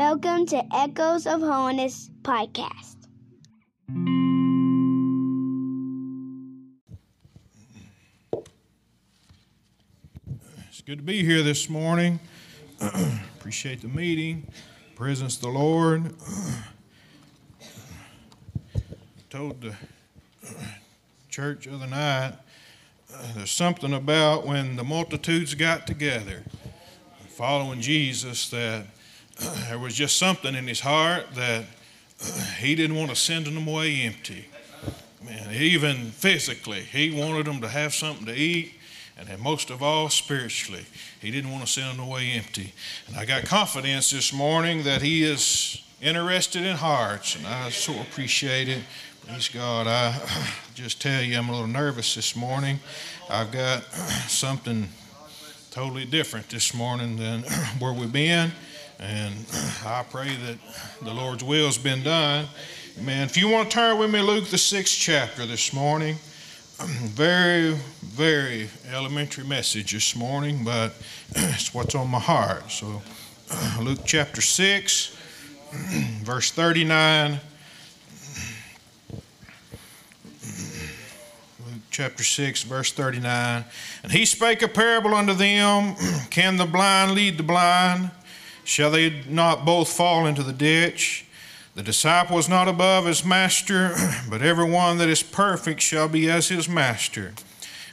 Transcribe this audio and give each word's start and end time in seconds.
Welcome 0.00 0.46
to 0.46 0.64
Echoes 0.74 1.26
of 1.26 1.42
Holiness 1.42 2.08
podcast. 2.22 2.96
It's 10.70 10.80
good 10.80 11.00
to 11.00 11.04
be 11.04 11.22
here 11.22 11.42
this 11.42 11.68
morning. 11.68 12.18
Appreciate 12.80 13.82
the 13.82 13.88
meeting. 13.88 14.50
Presence 14.94 15.36
of 15.36 15.42
the 15.42 15.48
Lord. 15.48 16.14
Told 19.28 19.60
the 19.60 19.74
church 21.28 21.66
the 21.66 21.74
other 21.74 21.86
night 21.86 22.32
uh, 23.14 23.22
there's 23.36 23.50
something 23.50 23.92
about 23.92 24.46
when 24.46 24.76
the 24.76 24.84
multitudes 24.84 25.52
got 25.52 25.86
together 25.86 26.44
following 27.28 27.82
Jesus 27.82 28.48
that 28.48 28.86
there 29.68 29.78
was 29.78 29.94
just 29.94 30.16
something 30.16 30.54
in 30.54 30.66
his 30.66 30.80
heart 30.80 31.34
that 31.34 31.64
he 32.58 32.74
didn't 32.74 32.96
want 32.96 33.10
to 33.10 33.16
send 33.16 33.46
them 33.46 33.66
away 33.66 34.02
empty. 34.02 34.46
Man, 35.24 35.52
even 35.52 36.10
physically, 36.10 36.80
he 36.80 37.10
wanted 37.10 37.46
them 37.46 37.60
to 37.60 37.68
have 37.68 37.94
something 37.94 38.26
to 38.26 38.34
eat 38.34 38.74
and 39.28 39.42
most 39.42 39.70
of 39.70 39.82
all 39.82 40.08
spiritually. 40.08 40.84
He 41.20 41.30
didn't 41.30 41.50
want 41.50 41.66
to 41.66 41.70
send 41.70 41.98
them 41.98 42.06
away 42.06 42.32
empty. 42.32 42.72
And 43.06 43.16
I 43.16 43.24
got 43.24 43.44
confidence 43.44 44.10
this 44.10 44.32
morning 44.32 44.84
that 44.84 45.02
He 45.02 45.22
is 45.22 45.82
interested 46.00 46.62
in 46.62 46.76
hearts, 46.76 47.36
and 47.36 47.46
I 47.46 47.68
so 47.70 47.92
appreciate 48.00 48.68
it. 48.68 48.82
Praise 49.26 49.48
God. 49.48 49.86
I 49.86 50.18
just 50.74 51.02
tell 51.02 51.22
you, 51.22 51.36
I'm 51.36 51.48
a 51.48 51.52
little 51.52 51.66
nervous 51.66 52.14
this 52.14 52.34
morning. 52.34 52.80
I've 53.28 53.52
got 53.52 53.84
something 54.28 54.88
totally 55.70 56.06
different 56.06 56.48
this 56.48 56.74
morning 56.74 57.16
than 57.16 57.42
where 57.78 57.92
we've 57.92 58.12
been, 58.12 58.52
and 59.00 59.34
I 59.84 60.04
pray 60.08 60.36
that 60.36 60.58
the 61.02 61.12
Lord's 61.12 61.42
will 61.42 61.66
has 61.66 61.78
been 61.78 62.02
done. 62.02 62.46
Man, 63.00 63.24
if 63.24 63.36
you 63.36 63.48
want 63.48 63.70
to 63.70 63.74
turn 63.74 63.98
with 63.98 64.10
me, 64.10 64.20
Luke, 64.20 64.46
the 64.48 64.58
sixth 64.58 64.96
chapter 64.98 65.46
this 65.46 65.72
morning 65.72 66.16
very, 66.80 67.72
very 68.02 68.70
elementary 68.90 69.44
message 69.44 69.92
this 69.92 70.16
morning, 70.16 70.64
but 70.64 70.94
it's 71.34 71.74
what's 71.74 71.94
on 71.94 72.08
my 72.08 72.18
heart. 72.18 72.70
So, 72.70 73.02
Luke 73.80 74.00
chapter 74.06 74.40
6, 74.40 75.16
verse 76.22 76.50
39. 76.50 77.38
Luke 81.66 81.82
chapter 81.90 82.24
6, 82.24 82.62
verse 82.62 82.92
39. 82.92 83.64
And 84.02 84.12
he 84.12 84.24
spake 84.24 84.62
a 84.62 84.68
parable 84.68 85.14
unto 85.14 85.34
them 85.34 85.96
Can 86.30 86.56
the 86.56 86.66
blind 86.66 87.12
lead 87.12 87.36
the 87.36 87.42
blind? 87.42 88.10
Shall 88.70 88.92
they 88.92 89.24
not 89.28 89.64
both 89.64 89.92
fall 89.92 90.26
into 90.26 90.44
the 90.44 90.52
ditch? 90.52 91.24
The 91.74 91.82
disciple 91.82 92.38
is 92.38 92.48
not 92.48 92.68
above 92.68 93.04
his 93.04 93.24
master, 93.24 93.96
but 94.30 94.42
every 94.42 94.70
one 94.70 94.98
that 94.98 95.08
is 95.08 95.24
perfect 95.24 95.80
shall 95.80 96.06
be 96.06 96.30
as 96.30 96.50
his 96.50 96.68
master. 96.68 97.32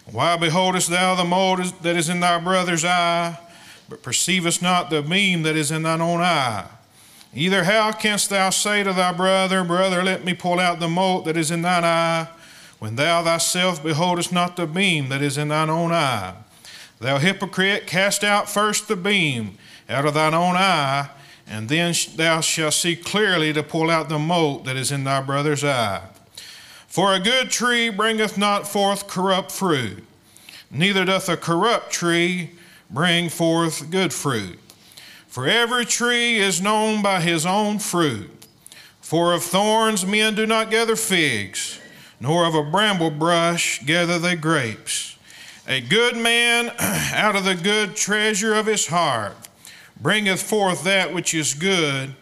Why 0.05 0.37
beholdest 0.37 0.91
thou 0.91 1.15
the 1.15 1.25
mote 1.25 1.81
that 1.81 1.95
is 1.95 2.09
in 2.09 2.19
thy 2.19 2.37
brother's 2.37 2.85
eye, 2.85 3.39
but 3.89 4.03
perceivest 4.03 4.61
not 4.61 4.91
the 4.91 5.01
beam 5.01 5.41
that 5.41 5.55
is 5.55 5.71
in 5.71 5.81
thine 5.81 5.99
own 5.99 6.21
eye? 6.21 6.67
Either 7.33 7.63
how 7.63 7.91
canst 7.91 8.29
thou 8.29 8.51
say 8.51 8.83
to 8.83 8.93
thy 8.93 9.11
brother, 9.11 9.63
Brother, 9.63 10.03
let 10.03 10.23
me 10.25 10.35
pull 10.35 10.59
out 10.59 10.79
the 10.79 10.87
mote 10.87 11.25
that 11.25 11.37
is 11.37 11.49
in 11.49 11.63
thine 11.63 11.85
eye, 11.85 12.27
when 12.77 12.97
thou 12.97 13.23
thyself 13.23 13.81
beholdest 13.81 14.31
not 14.31 14.55
the 14.55 14.67
beam 14.67 15.09
that 15.09 15.23
is 15.23 15.39
in 15.39 15.47
thine 15.47 15.71
own 15.71 15.91
eye? 15.91 16.35
Thou 16.99 17.17
hypocrite, 17.17 17.87
cast 17.87 18.23
out 18.23 18.47
first 18.47 18.87
the 18.87 18.95
beam 18.95 19.57
out 19.89 20.05
of 20.05 20.13
thine 20.13 20.33
own 20.33 20.55
eye 20.55 21.09
and 21.49 21.69
then 21.69 21.93
thou 22.15 22.41
shalt 22.41 22.73
see 22.73 22.95
clearly 22.95 23.53
to 23.53 23.63
pull 23.63 23.89
out 23.89 24.09
the 24.09 24.19
mote 24.19 24.65
that 24.65 24.75
is 24.75 24.91
in 24.91 25.05
thy 25.05 25.21
brother's 25.21 25.63
eye. 25.63 26.01
For 26.87 27.13
a 27.13 27.19
good 27.19 27.49
tree 27.49 27.89
bringeth 27.89 28.37
not 28.37 28.67
forth 28.67 29.07
corrupt 29.07 29.51
fruit, 29.51 30.03
neither 30.69 31.05
doth 31.05 31.29
a 31.29 31.37
corrupt 31.37 31.91
tree 31.91 32.51
bring 32.89 33.29
forth 33.29 33.89
good 33.89 34.13
fruit. 34.13 34.59
For 35.27 35.47
every 35.47 35.85
tree 35.85 36.37
is 36.37 36.61
known 36.61 37.01
by 37.01 37.21
his 37.21 37.45
own 37.45 37.79
fruit. 37.79 38.31
For 38.99 39.33
of 39.33 39.43
thorns 39.43 40.05
men 40.05 40.35
do 40.35 40.45
not 40.45 40.69
gather 40.71 40.95
figs, 40.97 41.79
nor 42.19 42.45
of 42.45 42.55
a 42.55 42.63
bramble 42.63 43.11
bush 43.11 43.81
gather 43.85 44.19
they 44.19 44.35
grapes. 44.35 45.17
A 45.65 45.79
good 45.79 46.17
man 46.17 46.71
out 46.79 47.35
of 47.35 47.45
the 47.45 47.55
good 47.55 47.95
treasure 47.95 48.53
of 48.53 48.65
his 48.65 48.87
heart 48.87 49.46
bringeth 50.01 50.41
forth 50.41 50.83
that 50.83 51.13
which 51.13 51.33
is 51.33 51.53
good, 51.53 52.15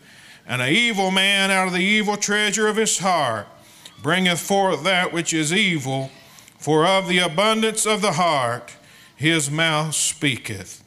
and 0.47 0.61
an 0.61 0.69
evil 0.69 1.11
man 1.11 1.51
out 1.51 1.67
of 1.67 1.73
the 1.73 1.79
evil 1.79 2.17
treasure 2.17 2.67
of 2.67 2.75
his 2.75 2.99
heart 2.99 3.47
bringeth 4.01 4.39
forth 4.39 4.83
that 4.83 5.11
which 5.11 5.33
is 5.33 5.51
evil, 5.51 6.11
for 6.57 6.85
of 6.85 7.07
the 7.07 7.19
abundance 7.19 7.85
of 7.85 8.01
the 8.01 8.13
heart 8.13 8.75
his 9.15 9.49
mouth 9.49 9.95
speaketh. 9.95 10.83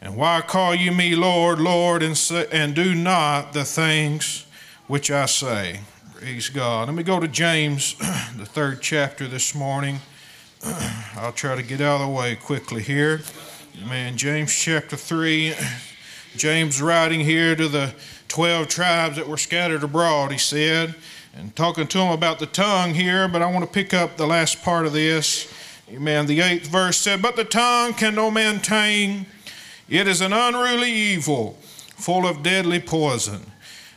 And 0.00 0.16
why 0.16 0.40
call 0.40 0.74
you 0.74 0.92
me 0.92 1.14
Lord, 1.14 1.60
Lord, 1.60 2.02
and, 2.02 2.16
say, 2.16 2.46
and 2.52 2.74
do 2.74 2.94
not 2.94 3.52
the 3.52 3.64
things 3.64 4.46
which 4.86 5.10
I 5.10 5.26
say? 5.26 5.80
Praise 6.14 6.48
God. 6.48 6.88
Let 6.88 6.96
me 6.96 7.02
go 7.02 7.18
to 7.20 7.28
James, 7.28 7.94
the 8.36 8.46
third 8.46 8.80
chapter 8.80 9.26
this 9.26 9.54
morning. 9.54 9.98
I'll 11.16 11.32
try 11.32 11.56
to 11.56 11.62
get 11.62 11.80
out 11.80 12.00
of 12.00 12.08
the 12.08 12.14
way 12.14 12.36
quickly 12.36 12.82
here. 12.82 13.20
Man, 13.88 14.16
James 14.16 14.54
chapter 14.54 14.96
3. 14.96 15.54
James 16.36 16.80
writing 16.80 17.20
here 17.20 17.56
to 17.56 17.68
the 17.68 17.94
12 18.28 18.68
tribes 18.68 19.16
that 19.16 19.26
were 19.26 19.36
scattered 19.36 19.82
abroad, 19.82 20.30
he 20.30 20.38
said, 20.38 20.94
and 21.34 21.54
talking 21.56 21.86
to 21.86 21.98
them 21.98 22.10
about 22.10 22.38
the 22.38 22.46
tongue 22.46 22.94
here, 22.94 23.28
but 23.28 23.42
I 23.42 23.50
want 23.50 23.64
to 23.64 23.70
pick 23.70 23.92
up 23.92 24.16
the 24.16 24.26
last 24.26 24.62
part 24.62 24.86
of 24.86 24.92
this. 24.92 25.52
Amen. 25.90 26.26
The 26.26 26.40
eighth 26.40 26.68
verse 26.68 26.96
said, 26.96 27.20
But 27.20 27.36
the 27.36 27.44
tongue 27.44 27.94
can 27.94 28.14
no 28.14 28.30
man 28.30 28.60
tame. 28.60 29.26
It 29.88 30.06
is 30.06 30.20
an 30.20 30.32
unruly 30.32 30.92
evil, 30.92 31.58
full 31.96 32.26
of 32.26 32.44
deadly 32.44 32.78
poison. 32.78 33.50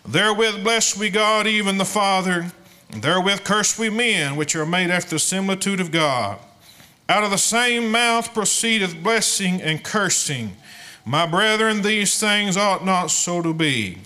Therewith 0.05 0.63
bless 0.63 0.97
we 0.97 1.11
God, 1.11 1.45
even 1.45 1.77
the 1.77 1.85
Father, 1.85 2.51
and 2.91 3.01
therewith 3.03 3.43
curse 3.43 3.77
we 3.77 3.89
men, 3.89 4.35
which 4.35 4.55
are 4.55 4.65
made 4.65 4.89
after 4.89 5.11
the 5.11 5.19
similitude 5.19 5.79
of 5.79 5.91
God. 5.91 6.39
Out 7.07 7.23
of 7.23 7.31
the 7.31 7.37
same 7.37 7.91
mouth 7.91 8.33
proceedeth 8.33 9.03
blessing 9.03 9.61
and 9.61 9.83
cursing. 9.83 10.57
My 11.05 11.25
brethren, 11.25 11.81
these 11.81 12.19
things 12.19 12.55
ought 12.55 12.85
not 12.85 13.11
so 13.11 13.41
to 13.41 13.53
be. 13.53 13.97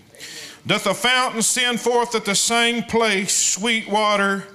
Doth 0.65 0.85
a 0.85 0.93
fountain 0.93 1.41
send 1.41 1.79
forth 1.79 2.15
at 2.15 2.25
the 2.25 2.35
same 2.35 2.83
place 2.83 3.33
sweet 3.33 3.87
water 3.87 4.47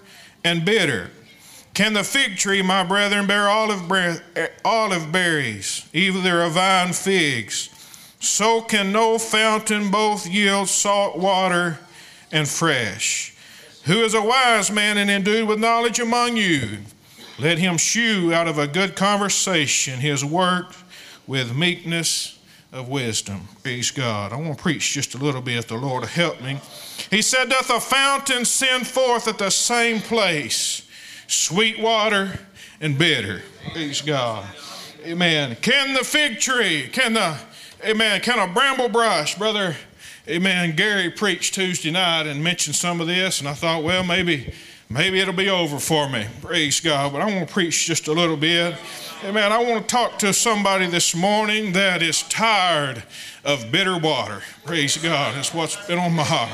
and 0.45 0.65
bitter? 0.65 1.11
Can 1.75 1.95
the 1.95 2.05
fig 2.05 2.37
tree, 2.37 2.61
my 2.61 2.85
brethren, 2.85 3.27
bear 3.27 3.49
olive, 3.49 3.91
eh, 3.91 4.49
olive 4.65 5.11
berries, 5.11 5.89
either 5.95 6.43
a 6.43 6.51
vine 6.51 6.93
figs? 6.93 7.71
So 8.21 8.61
can 8.61 8.93
no 8.93 9.19
fountain 9.19 9.91
both 9.91 10.27
yield 10.27 10.69
salt 10.69 11.17
water 11.17 11.79
and 12.31 12.49
fresh. 12.49 13.35
Who 13.85 14.03
is 14.03 14.15
a 14.15 14.23
wise 14.23 14.71
man 14.71 14.99
and 14.99 15.11
endued 15.11 15.49
with 15.49 15.59
knowledge 15.59 15.99
among 15.99 16.37
you? 16.37 16.79
Let 17.39 17.59
him 17.59 17.79
shew 17.79 18.33
out 18.33 18.49
of 18.49 18.59
a 18.59 18.67
good 18.67 18.95
conversation 18.95 20.01
his 20.01 20.25
work 20.25 20.75
with 21.27 21.57
meekness 21.57 22.32
of 22.73 22.89
wisdom. 22.89 23.49
Praise 23.63 23.91
God. 23.91 24.33
I 24.33 24.37
want 24.37 24.57
to 24.57 24.63
preach 24.63 24.93
just 24.93 25.15
a 25.15 25.19
little 25.19 25.43
bit. 25.43 25.59
If 25.59 25.69
the 25.69 25.77
Lord 25.77 26.01
will 26.01 26.09
help 26.09 26.41
me. 26.41 26.59
He 27.11 27.21
said, 27.21 27.51
Doth 27.51 27.71
a 27.71 27.81
fountain 27.81 28.45
send 28.45 28.87
forth 28.87 29.29
at 29.29 29.39
the 29.39 29.51
same 29.51 30.01
place 30.01 30.89
sweet 31.27 31.79
water 31.79 32.39
and 32.81 32.99
bitter? 32.99 33.43
Praise 33.73 34.01
God. 34.01 34.47
Amen. 35.05 35.57
Can 35.61 35.95
the 35.95 36.05
fig 36.05 36.39
tree, 36.39 36.89
can 36.93 37.15
the, 37.15 37.37
amen, 37.85 38.21
can 38.21 38.39
a 38.39 38.53
bramble 38.53 38.89
brush, 38.89 39.37
brother, 39.37 39.77
amen, 40.29 40.77
Gary 40.77 41.11
preached 41.11 41.55
Tuesday 41.55 41.91
night 41.91 42.27
and 42.27 42.43
mentioned 42.43 42.77
some 42.77 43.01
of 43.01 43.09
this, 43.09 43.41
and 43.41 43.49
I 43.49 43.55
thought, 43.55 43.83
well, 43.83 44.05
maybe, 44.05 44.55
maybe 44.93 45.21
it'll 45.21 45.33
be 45.33 45.49
over 45.49 45.79
for 45.79 46.09
me. 46.09 46.27
Praise 46.41 46.81
God. 46.81 47.13
But 47.13 47.23
I 47.23 47.27
want 47.27 47.49
to 47.49 47.53
preach 47.53 47.87
just 47.87 48.09
a 48.09 48.13
little 48.13 48.37
bit. 48.37 48.77
Amen. 49.25 49.53
I 49.53 49.63
want 49.63 49.89
to 49.89 49.95
talk 49.95 50.19
to 50.19 50.33
somebody 50.33 50.87
this 50.87 51.15
morning 51.15 51.73
that 51.73 52.03
is 52.03 52.23
tired 52.25 53.03
of 53.45 53.71
bitter 53.71 53.97
water. 53.97 54.43
Praise 54.65 54.97
God. 54.97 55.35
That's 55.35 55.55
what's 55.55 55.77
been 55.87 55.99
on 55.99 56.13
my 56.13 56.25
heart. 56.25 56.51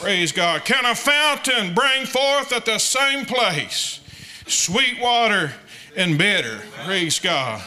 Praise 0.00 0.32
God. 0.32 0.64
Can 0.64 0.84
a 0.84 0.94
fountain 0.94 1.74
bring 1.74 2.06
forth 2.06 2.52
at 2.52 2.64
the 2.64 2.78
same 2.78 3.24
place 3.24 4.00
sweet 4.46 5.00
water 5.00 5.52
and 5.96 6.18
bitter? 6.18 6.60
Praise 6.84 7.20
God. 7.20 7.62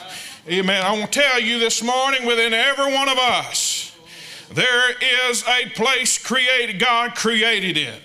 Amen. 0.50 0.84
I 0.86 0.92
want 0.92 1.12
to 1.14 1.22
tell 1.22 1.40
you 1.40 1.58
this 1.58 1.82
morning 1.82 2.26
within 2.26 2.54
every 2.54 2.94
one 2.94 3.10
of 3.10 3.18
us, 3.18 3.96
there 4.54 4.92
is 5.30 5.44
a 5.48 5.70
place 5.70 6.18
created. 6.18 6.78
God 6.78 7.16
created 7.16 7.78
it. 7.78 8.02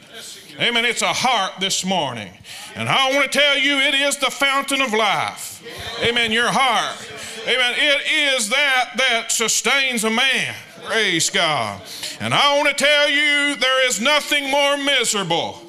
Amen. 0.59 0.85
It's 0.85 1.03
a 1.03 1.13
heart 1.13 1.61
this 1.61 1.85
morning. 1.85 2.33
And 2.75 2.89
I 2.89 3.13
want 3.15 3.31
to 3.31 3.39
tell 3.39 3.59
you, 3.59 3.79
it 3.79 3.95
is 3.95 4.17
the 4.17 4.31
fountain 4.31 4.81
of 4.81 4.93
life. 4.93 5.63
Amen. 6.03 6.33
Your 6.33 6.51
heart. 6.51 6.97
Amen. 7.45 7.75
It 7.77 8.37
is 8.37 8.49
that 8.49 8.91
that 8.97 9.33
sustains 9.33 10.05
a 10.05 10.11
man. 10.11 10.55
Praise 10.85 11.31
God. 11.31 11.83
And 12.21 12.35
I 12.35 12.57
want 12.57 12.77
to 12.77 12.85
tell 12.85 13.09
you, 13.09 13.57
there 13.57 13.87
is 13.87 14.01
nothing 14.01 14.51
more 14.51 14.77
miserable, 14.77 15.61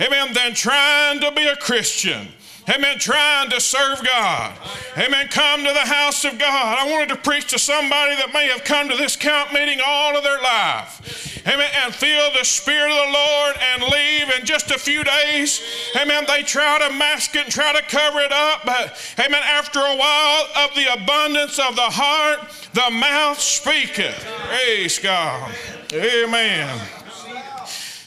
amen, 0.00 0.32
than 0.32 0.54
trying 0.54 1.20
to 1.20 1.30
be 1.32 1.46
a 1.46 1.56
Christian. 1.56 2.28
Amen. 2.70 2.98
Trying 2.98 3.50
to 3.50 3.60
serve 3.60 4.04
God. 4.04 4.56
Amen. 4.96 5.26
Come 5.28 5.64
to 5.64 5.72
the 5.72 5.80
house 5.80 6.24
of 6.24 6.38
God. 6.38 6.78
I 6.78 6.88
wanted 6.90 7.08
to 7.08 7.16
preach 7.16 7.48
to 7.50 7.58
somebody 7.58 8.14
that 8.16 8.32
may 8.32 8.46
have 8.46 8.62
come 8.62 8.88
to 8.88 8.96
this 8.96 9.16
camp 9.16 9.52
meeting 9.52 9.80
all 9.84 10.16
of 10.16 10.22
their 10.22 10.40
life. 10.40 11.44
Amen. 11.48 11.68
And 11.82 11.92
feel 11.92 12.30
the 12.32 12.44
Spirit 12.44 12.90
of 12.90 13.06
the 13.06 13.12
Lord 13.12 13.56
and 13.72 13.82
leave 13.82 14.38
in 14.38 14.46
just 14.46 14.70
a 14.70 14.78
few 14.78 15.02
days. 15.02 15.60
Amen. 16.00 16.24
They 16.28 16.42
try 16.42 16.86
to 16.86 16.94
mask 16.94 17.34
it 17.34 17.44
and 17.44 17.52
try 17.52 17.72
to 17.72 17.82
cover 17.82 18.20
it 18.20 18.32
up. 18.32 18.60
But, 18.64 18.96
amen, 19.18 19.42
after 19.42 19.80
a 19.80 19.96
while 19.96 20.46
of 20.64 20.74
the 20.76 20.92
abundance 20.92 21.58
of 21.58 21.74
the 21.74 21.82
heart, 21.82 22.40
the 22.74 22.90
mouth 22.92 23.40
speaketh. 23.40 24.24
Praise 24.48 24.98
God. 25.00 25.52
Amen. 25.92 26.80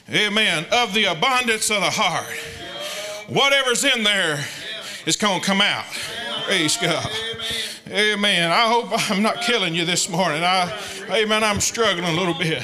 Amen. 0.09 0.65
Of 0.71 0.93
the 0.93 1.05
abundance 1.05 1.69
of 1.69 1.81
the 1.81 1.89
heart 1.89 2.62
whatever's 3.33 3.83
in 3.83 4.03
there 4.03 4.45
is 5.05 5.15
going 5.15 5.41
to 5.41 5.45
come 5.45 5.61
out. 5.61 5.85
Praise 6.45 6.77
God. 6.77 7.09
Amen. 7.89 8.51
I 8.51 8.67
hope 8.67 9.11
I'm 9.11 9.21
not 9.21 9.41
killing 9.41 9.73
you 9.73 9.85
this 9.85 10.09
morning. 10.09 10.43
I, 10.43 10.71
amen. 11.09 11.43
I'm 11.43 11.59
struggling 11.59 12.05
a 12.05 12.13
little 12.13 12.33
bit. 12.33 12.63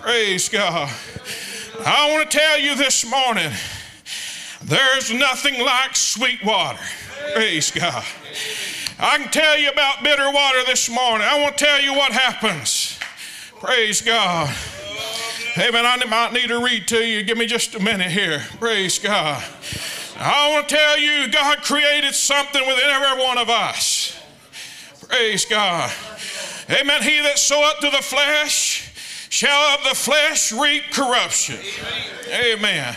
Praise 0.00 0.48
God. 0.48 0.90
I 1.84 2.12
want 2.12 2.30
to 2.30 2.38
tell 2.38 2.58
you 2.58 2.74
this 2.74 3.08
morning 3.08 3.50
there's 4.64 5.12
nothing 5.12 5.60
like 5.64 5.94
sweet 5.94 6.44
water. 6.44 6.82
Praise 7.34 7.70
God. 7.70 8.04
I 8.98 9.18
can 9.18 9.30
tell 9.30 9.58
you 9.58 9.70
about 9.70 10.02
bitter 10.02 10.30
water 10.32 10.64
this 10.66 10.88
morning. 10.90 11.26
I 11.28 11.40
want 11.40 11.56
to 11.56 11.64
tell 11.64 11.80
you 11.80 11.94
what 11.94 12.12
happens. 12.12 12.98
Praise 13.60 14.02
God. 14.02 14.54
Amen. 15.56 15.86
I 15.86 15.96
might 16.04 16.32
need 16.32 16.48
to 16.48 16.62
read 16.62 16.88
to 16.88 16.98
you. 16.98 17.22
Give 17.22 17.38
me 17.38 17.46
just 17.46 17.74
a 17.74 17.80
minute 17.80 18.10
here. 18.10 18.40
Praise 18.58 18.98
God. 18.98 19.42
I 20.18 20.50
want 20.50 20.68
to 20.68 20.74
tell 20.74 20.98
you, 20.98 21.28
God 21.28 21.58
created 21.58 22.12
something 22.12 22.60
within 22.66 22.90
every 22.90 23.22
one 23.24 23.38
of 23.38 23.48
us. 23.48 24.20
Praise 25.08 25.44
God. 25.44 25.90
Amen. 26.68 27.02
He 27.02 27.20
that 27.20 27.38
soweth 27.38 27.78
to 27.80 27.90
the 27.90 28.02
flesh 28.02 28.92
shall 29.30 29.78
of 29.78 29.84
the 29.84 29.94
flesh 29.94 30.52
reap 30.52 30.82
corruption. 30.90 31.58
Amen. 32.30 32.96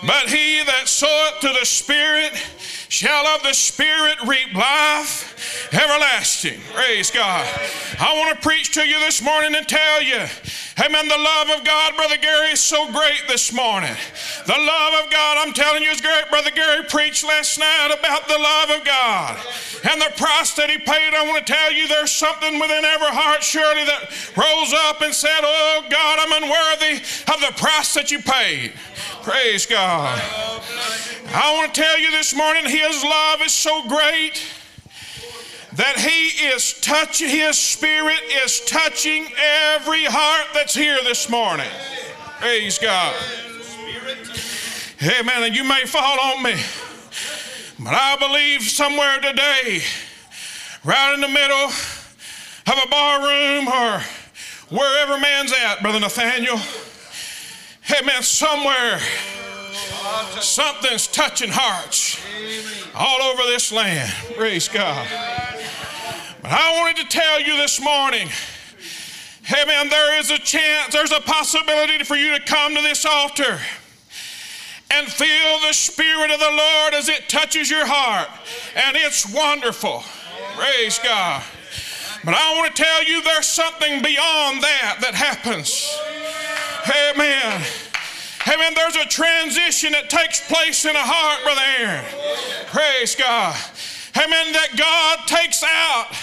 But 0.00 0.28
he 0.28 0.62
that 0.64 0.88
soweth 0.88 1.40
to 1.40 1.48
the 1.48 1.66
Spirit 1.66 2.32
shall 2.96 3.26
of 3.26 3.42
the 3.42 3.52
Spirit 3.52 4.16
reap 4.26 4.54
life 4.54 5.68
everlasting. 5.70 6.58
Praise 6.72 7.10
God. 7.10 7.44
I 8.00 8.16
want 8.16 8.34
to 8.34 8.40
preach 8.40 8.72
to 8.72 8.88
you 8.88 8.98
this 9.00 9.20
morning 9.20 9.54
and 9.54 9.68
tell 9.68 10.02
you, 10.02 10.24
amen, 10.80 11.06
the 11.06 11.18
love 11.18 11.50
of 11.50 11.62
God, 11.62 11.94
Brother 11.94 12.16
Gary, 12.16 12.52
is 12.52 12.60
so 12.60 12.90
great 12.90 13.20
this 13.28 13.52
morning. 13.52 13.94
The 14.46 14.56
love 14.56 15.04
of 15.04 15.12
God, 15.12 15.44
I'm 15.44 15.52
telling 15.52 15.82
you, 15.82 15.90
is 15.90 16.00
great. 16.00 16.24
Brother 16.30 16.50
Gary 16.50 16.84
preached 16.88 17.22
last 17.22 17.58
night 17.58 17.92
about 17.92 18.28
the 18.28 18.38
love 18.38 18.80
of 18.80 18.86
God 18.86 19.44
and 19.92 20.00
the 20.00 20.16
price 20.16 20.54
that 20.54 20.70
he 20.70 20.78
paid. 20.78 21.12
I 21.12 21.26
want 21.26 21.44
to 21.44 21.52
tell 21.52 21.72
you, 21.72 21.88
there's 21.88 22.12
something 22.12 22.58
within 22.58 22.84
every 22.86 23.12
heart, 23.12 23.42
surely, 23.42 23.84
that 23.84 24.08
rose 24.32 24.72
up 24.88 25.02
and 25.02 25.12
said, 25.12 25.40
Oh 25.42 25.84
God, 25.90 26.18
I'm 26.18 26.42
unworthy 26.42 27.04
of 27.28 27.44
the 27.44 27.52
price 27.60 27.92
that 27.92 28.10
you 28.10 28.20
paid. 28.20 28.72
Praise 29.22 29.66
God. 29.66 30.16
I 31.34 31.54
want 31.54 31.74
to 31.74 31.80
tell 31.80 31.98
you 31.98 32.10
this 32.10 32.34
morning, 32.34 32.64
His 32.64 33.02
love 33.02 33.40
is 33.42 33.52
so 33.52 33.86
great 33.88 34.42
that 35.74 35.96
He 35.98 36.46
is 36.46 36.80
touching, 36.80 37.28
His 37.28 37.58
Spirit 37.58 38.20
is 38.44 38.60
touching 38.64 39.26
every 39.74 40.04
heart 40.04 40.48
that's 40.54 40.74
here 40.74 40.98
this 41.02 41.28
morning. 41.28 41.68
Praise 42.38 42.78
God. 42.78 43.14
Amen. 45.02 45.42
And 45.42 45.54
you 45.54 45.64
may 45.64 45.84
fall 45.84 46.18
on 46.20 46.42
me, 46.42 46.54
but 47.78 47.94
I 47.94 48.16
believe 48.18 48.62
somewhere 48.62 49.20
today, 49.20 49.82
right 50.84 51.12
in 51.14 51.20
the 51.20 51.28
middle 51.28 51.70
of 52.66 52.84
a 52.84 52.88
bar 52.88 53.20
room 53.20 53.68
or 53.68 54.00
wherever 54.70 55.18
man's 55.18 55.52
at, 55.52 55.82
Brother 55.82 56.00
Nathaniel, 56.00 56.58
amen, 58.00 58.22
somewhere 58.22 59.00
something's 60.40 61.06
touching 61.06 61.50
hearts 61.50 62.20
all 62.94 63.22
over 63.22 63.42
this 63.44 63.72
land. 63.72 64.12
Praise 64.36 64.68
God. 64.68 65.06
But 66.42 66.50
I 66.52 66.76
wanted 66.78 67.02
to 67.02 67.08
tell 67.08 67.40
you 67.40 67.56
this 67.56 67.80
morning, 67.80 68.28
Hey 69.42 69.62
amen, 69.62 69.88
there 69.90 70.18
is 70.18 70.32
a 70.32 70.38
chance, 70.38 70.92
there's 70.92 71.12
a 71.12 71.20
possibility 71.20 72.02
for 72.02 72.16
you 72.16 72.36
to 72.36 72.44
come 72.44 72.74
to 72.74 72.82
this 72.82 73.06
altar 73.06 73.60
and 74.90 75.06
feel 75.06 75.60
the 75.60 75.72
Spirit 75.72 76.32
of 76.32 76.40
the 76.40 76.50
Lord 76.50 76.94
as 76.94 77.08
it 77.08 77.28
touches 77.28 77.70
your 77.70 77.86
heart. 77.86 78.28
And 78.74 78.96
it's 78.96 79.32
wonderful. 79.32 80.02
Praise 80.56 80.98
God. 80.98 81.44
But 82.24 82.34
I 82.34 82.54
want 82.56 82.74
to 82.74 82.82
tell 82.82 83.04
you 83.04 83.22
there's 83.22 83.46
something 83.46 84.02
beyond 84.02 84.62
that 84.62 84.98
that 85.02 85.14
happens. 85.14 85.96
Amen. 87.14 87.62
Amen. 88.48 88.74
There's 88.74 88.96
a 88.96 89.06
transition 89.06 89.92
that 89.92 90.08
takes 90.08 90.46
place 90.46 90.84
in 90.84 90.94
a 90.94 91.02
heart, 91.02 91.42
Brother 91.42 91.66
Aaron. 91.82 92.04
Praise 92.70 93.16
God. 93.16 93.56
Amen. 94.16 94.52
That 94.54 94.78
God 94.78 95.26
takes 95.26 95.64
out. 95.64 96.14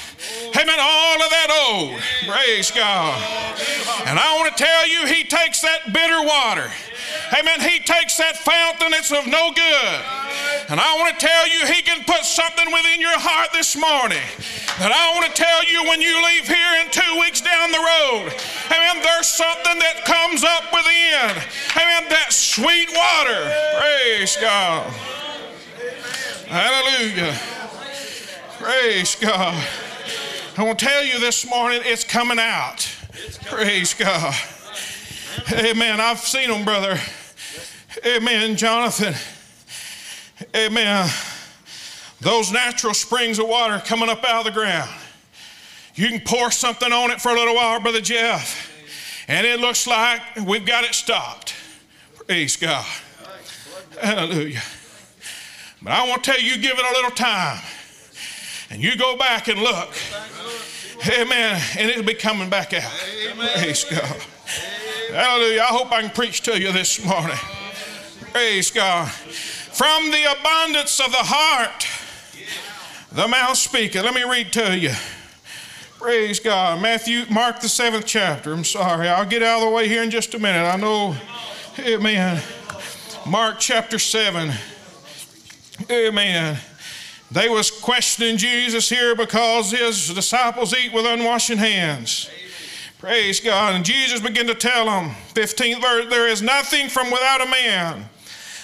Amen. 0.56 0.80
All 0.80 1.20
of 1.20 1.30
that 1.30 1.52
old. 1.68 2.00
Praise 2.32 2.72
God. 2.72 3.20
And 4.08 4.18
I 4.18 4.38
want 4.40 4.56
to 4.56 4.64
tell 4.64 4.88
you, 4.88 5.06
He 5.06 5.24
takes 5.26 5.62
that 5.62 5.92
bitter 5.92 6.24
water. 6.24 6.72
Amen. 7.34 7.62
He 7.62 7.80
takes 7.80 8.18
that 8.18 8.38
fountain 8.38 8.92
that's 8.92 9.10
of 9.12 9.26
no 9.26 9.50
good. 9.50 10.00
And 10.70 10.80
I 10.80 10.94
want 11.02 11.18
to 11.18 11.20
tell 11.20 11.48
you, 11.50 11.66
He 11.66 11.82
can 11.82 12.04
put 12.06 12.22
something 12.26 12.70
within 12.70 13.02
your 13.02 13.18
heart 13.18 13.50
this 13.54 13.74
morning 13.74 14.22
that 14.78 14.94
I 14.94 15.18
want 15.18 15.26
to 15.26 15.34
tell 15.34 15.66
you 15.66 15.90
when 15.90 16.02
you 16.02 16.14
leave 16.30 16.46
here 16.46 16.74
in 16.82 16.94
two 16.94 17.14
weeks 17.18 17.42
down 17.42 17.74
the 17.74 17.82
road. 17.82 18.30
Amen. 18.70 19.02
There's 19.02 19.28
something 19.28 19.78
that 19.82 20.06
comes 20.06 20.46
up 20.46 20.70
within. 20.70 21.34
Amen. 21.74 22.10
That 22.14 22.30
sweet 22.30 22.90
water. 22.94 23.42
Praise 23.82 24.38
God. 24.38 24.86
Hallelujah. 26.46 27.34
Praise 28.62 29.16
God. 29.16 29.58
I 30.56 30.64
want 30.64 30.78
to 30.78 30.86
tell 30.86 31.04
you 31.04 31.20
this 31.20 31.50
morning, 31.50 31.82
it's 31.84 32.04
coming 32.04 32.38
out. 32.38 32.88
Praise 33.46 33.96
God. 33.96 34.36
Amen. 35.52 36.00
I've 36.00 36.20
seen 36.20 36.50
them, 36.50 36.64
brother. 36.64 37.00
Amen, 38.06 38.58
Jonathan. 38.58 39.14
Amen. 40.56 41.10
Those 42.20 42.52
natural 42.52 42.94
springs 42.94 43.40
of 43.40 43.48
water 43.48 43.82
coming 43.86 44.10
up 44.10 44.26
out 44.26 44.40
of 44.40 44.46
the 44.46 44.52
ground. 44.52 44.90
You 45.96 46.10
can 46.10 46.20
pour 46.22 46.52
something 46.52 46.92
on 46.92 47.12
it 47.12 47.22
for 47.22 47.30
a 47.30 47.36
little 47.36 47.56
while, 47.56 47.80
Brother 47.80 48.02
Jeff, 48.02 48.70
and 49.28 49.48
it 49.48 49.60
looks 49.60 49.88
like 49.88 50.22
we've 50.46 50.66
got 50.66 50.84
it 50.84 50.94
stopped. 50.94 51.54
Praise 52.28 52.58
God. 52.58 52.86
Hallelujah. 54.02 54.62
But 55.82 55.94
I 55.94 56.08
want 56.08 56.24
to 56.24 56.32
tell 56.32 56.42
you, 56.42 56.58
give 56.58 56.78
it 56.78 56.86
a 56.86 56.94
little 56.94 57.12
time, 57.12 57.62
and 58.70 58.82
you 58.82 58.98
go 58.98 59.16
back 59.18 59.48
and 59.48 59.62
look. 59.62 59.94
Amen. 61.08 61.62
And 61.78 61.90
it'll 61.90 62.04
be 62.04 62.16
coming 62.16 62.50
back 62.50 62.74
out. 62.74 62.92
Praise 63.56 63.84
God. 63.86 64.22
Hallelujah. 65.10 65.62
I 65.62 65.68
hope 65.68 65.92
I 65.92 66.02
can 66.02 66.10
preach 66.10 66.42
to 66.42 66.60
you 66.60 66.72
this 66.72 67.06
morning. 67.06 67.38
Praise 68.34 68.72
God. 68.72 69.12
From 69.12 70.10
the 70.10 70.36
abundance 70.40 71.00
of 71.00 71.12
the 71.12 71.20
heart, 71.20 71.86
the 73.12 73.28
mouth 73.28 73.56
speaketh. 73.56 74.04
Let 74.04 74.16
me 74.16 74.24
read 74.24 74.52
to 74.54 74.76
you. 74.76 74.90
Praise 76.00 76.40
God. 76.40 76.82
Matthew, 76.82 77.26
Mark 77.30 77.62
the 77.62 77.70
seventh 77.70 78.08
chapter. 78.08 78.52
I'm 78.52 78.64
sorry. 78.64 79.08
I'll 79.08 79.28
get 79.28 79.44
out 79.44 79.62
of 79.62 79.70
the 79.70 79.76
way 79.76 79.88
here 79.88 80.02
in 80.02 80.10
just 80.10 80.34
a 80.34 80.40
minute. 80.40 80.66
I 80.66 80.78
know, 80.78 81.16
amen. 81.78 82.42
Mark 83.28 83.60
chapter 83.60 84.00
7. 84.00 84.52
Amen. 85.92 86.58
They 87.30 87.50
was 87.50 87.70
questioning 87.70 88.38
Jesus 88.38 88.90
here 88.90 89.16
because 89.16 89.70
his 89.70 90.12
disciples 90.12 90.74
eat 90.76 90.92
with 90.92 91.06
unwashing 91.06 91.60
hands. 91.60 92.32
Praise 92.98 93.40
God. 93.40 93.76
And 93.76 93.86
Jesus 93.86 94.22
began 94.22 94.48
to 94.48 94.56
tell 94.56 94.86
them, 94.86 95.12
15th 95.36 95.82
verse, 95.82 96.10
there 96.10 96.28
is 96.28 96.42
nothing 96.42 96.90
from 96.90 97.12
without 97.12 97.46
a 97.46 97.50
man 97.50 98.10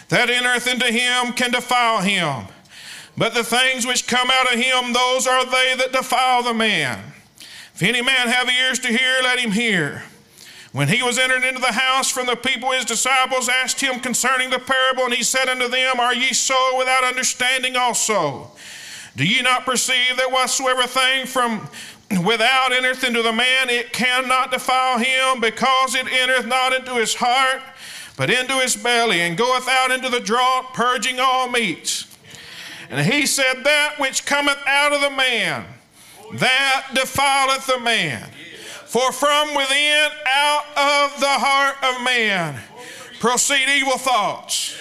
that 0.09 0.29
entereth 0.29 0.67
into 0.67 0.85
him 0.85 1.33
can 1.33 1.51
defile 1.51 2.01
him. 2.01 2.47
But 3.17 3.33
the 3.33 3.43
things 3.43 3.85
which 3.85 4.07
come 4.07 4.29
out 4.31 4.53
of 4.53 4.59
him, 4.59 4.93
those 4.93 5.27
are 5.27 5.45
they 5.45 5.75
that 5.77 5.91
defile 5.91 6.43
the 6.43 6.53
man. 6.53 7.13
If 7.75 7.83
any 7.83 8.01
man 8.01 8.27
have 8.27 8.49
ears 8.49 8.79
to 8.79 8.87
hear, 8.89 9.21
let 9.23 9.39
him 9.39 9.51
hear. 9.51 10.03
When 10.71 10.87
he 10.87 11.01
was 11.01 11.17
entered 11.17 11.43
into 11.43 11.61
the 11.61 11.71
house 11.71 12.11
from 12.11 12.27
the 12.27 12.35
people, 12.35 12.71
his 12.71 12.85
disciples 12.85 13.49
asked 13.49 13.81
him 13.81 13.99
concerning 13.99 14.49
the 14.51 14.59
parable, 14.59 15.05
and 15.05 15.13
he 15.13 15.23
said 15.23 15.49
unto 15.49 15.67
them, 15.67 15.99
Are 15.99 16.13
ye 16.13 16.31
so 16.33 16.77
without 16.77 17.03
understanding 17.03 17.75
also? 17.75 18.51
Do 19.15 19.25
ye 19.25 19.41
not 19.41 19.65
perceive 19.65 20.17
that 20.17 20.31
whatsoever 20.31 20.83
thing 20.83 21.25
from 21.25 21.67
without 22.23 22.71
entereth 22.71 23.03
into 23.03 23.21
the 23.21 23.33
man, 23.33 23.69
it 23.69 23.93
cannot 23.93 24.51
defile 24.51 24.99
him, 24.99 25.41
because 25.41 25.95
it 25.95 26.07
entereth 26.07 26.47
not 26.47 26.73
into 26.73 26.95
his 26.95 27.15
heart, 27.15 27.61
but 28.19 28.29
into 28.29 28.55
his 28.55 28.75
belly, 28.75 29.21
and 29.21 29.38
goeth 29.38 29.65
out 29.69 29.91
into 29.91 30.09
the 30.09 30.19
draught, 30.19 30.73
purging 30.73 31.21
all 31.21 31.47
meats. 31.47 32.05
And 32.89 33.09
he 33.09 33.25
said, 33.25 33.63
That 33.63 33.95
which 33.97 34.25
cometh 34.25 34.59
out 34.67 34.91
of 34.91 34.99
the 34.99 35.09
man, 35.09 35.65
that 36.33 36.88
defileth 36.93 37.65
the 37.65 37.79
man. 37.79 38.29
For 38.88 39.13
from 39.13 39.55
within, 39.55 40.09
out 40.27 40.65
of 40.75 41.21
the 41.21 41.29
heart 41.29 41.77
of 41.81 42.03
man, 42.03 42.59
proceed 43.21 43.69
evil 43.69 43.97
thoughts, 43.97 44.77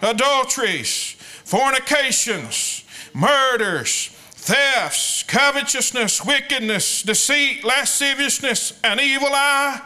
adulteries, 0.00 1.14
fornications, 1.44 2.84
murders, 3.12 4.08
thefts, 4.30 5.24
covetousness, 5.24 6.24
wickedness, 6.24 7.02
deceit, 7.02 7.64
lasciviousness, 7.64 8.80
an 8.82 8.98
evil 8.98 9.28
eye, 9.30 9.82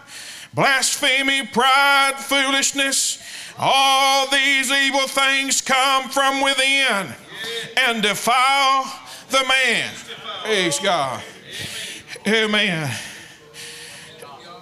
blasphemy, 0.54 1.47
pride, 1.47 2.14
foolishness. 2.18 3.23
All 3.59 4.28
these 4.30 4.71
evil 4.71 5.06
things 5.06 5.61
come 5.61 6.09
from 6.09 6.42
within 6.42 7.14
and 7.76 8.02
defile 8.02 9.00
the 9.30 9.44
man. 9.47 9.90
Praise 10.42 10.78
God. 10.78 11.23
Amen. 12.26 12.90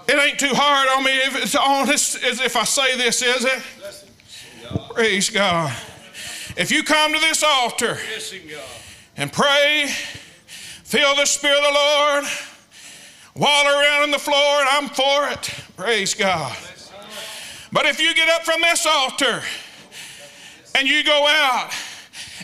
It 0.09 0.19
ain't 0.19 0.39
too 0.39 0.53
hard 0.53 0.89
on 0.97 1.05
me 1.05 1.13
if 1.19 1.37
it's 1.41 1.55
honest 1.55 2.23
as 2.25 2.41
if 2.41 2.57
I 2.57 2.65
say 2.65 2.97
this, 2.97 3.23
is 3.23 3.45
it? 3.45 3.63
Praise 4.93 5.31
God. 5.31 5.73
If 6.57 6.73
you 6.73 6.83
come 6.83 7.13
to 7.13 7.21
this 7.21 7.45
altar 7.45 7.99
and 9.17 9.33
pray, 9.33 9.87
feel 9.87 11.15
the 11.15 11.27
Spirit 11.27 11.59
of 11.59 11.65
the 11.65 11.73
Lord, 11.73 12.25
waller 13.41 13.71
around 13.71 14.03
on 14.03 14.11
the 14.11 14.19
floor, 14.19 14.61
and 14.61 14.69
I'm 14.69 14.89
for 14.89 15.29
it. 15.31 15.51
Praise 15.77 16.15
God. 16.15 16.55
But 17.73 17.87
if 17.87 17.99
you 17.99 18.15
get 18.15 18.29
up 18.29 18.45
from 18.45 18.61
this 18.61 18.85
altar 18.85 19.43
and 20.77 20.87
you 20.87 21.03
go 21.03 21.27
out 21.27 21.71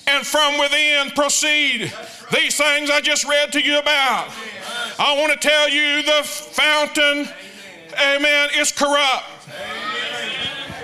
and 0.07 0.27
from 0.27 0.59
within 0.59 1.11
proceed 1.11 1.93
these 2.33 2.57
things 2.57 2.91
I 2.91 3.01
just 3.03 3.25
read 3.25 3.53
to 3.53 3.61
you 3.61 3.79
about, 3.79 4.31
I 4.99 5.21
want 5.21 5.39
to 5.39 5.49
tell 5.49 5.69
you 5.69 6.03
the 6.03 6.23
fountain, 6.25 7.29
amen, 8.01 8.49
is 8.57 8.73
corrupt. 8.73 9.25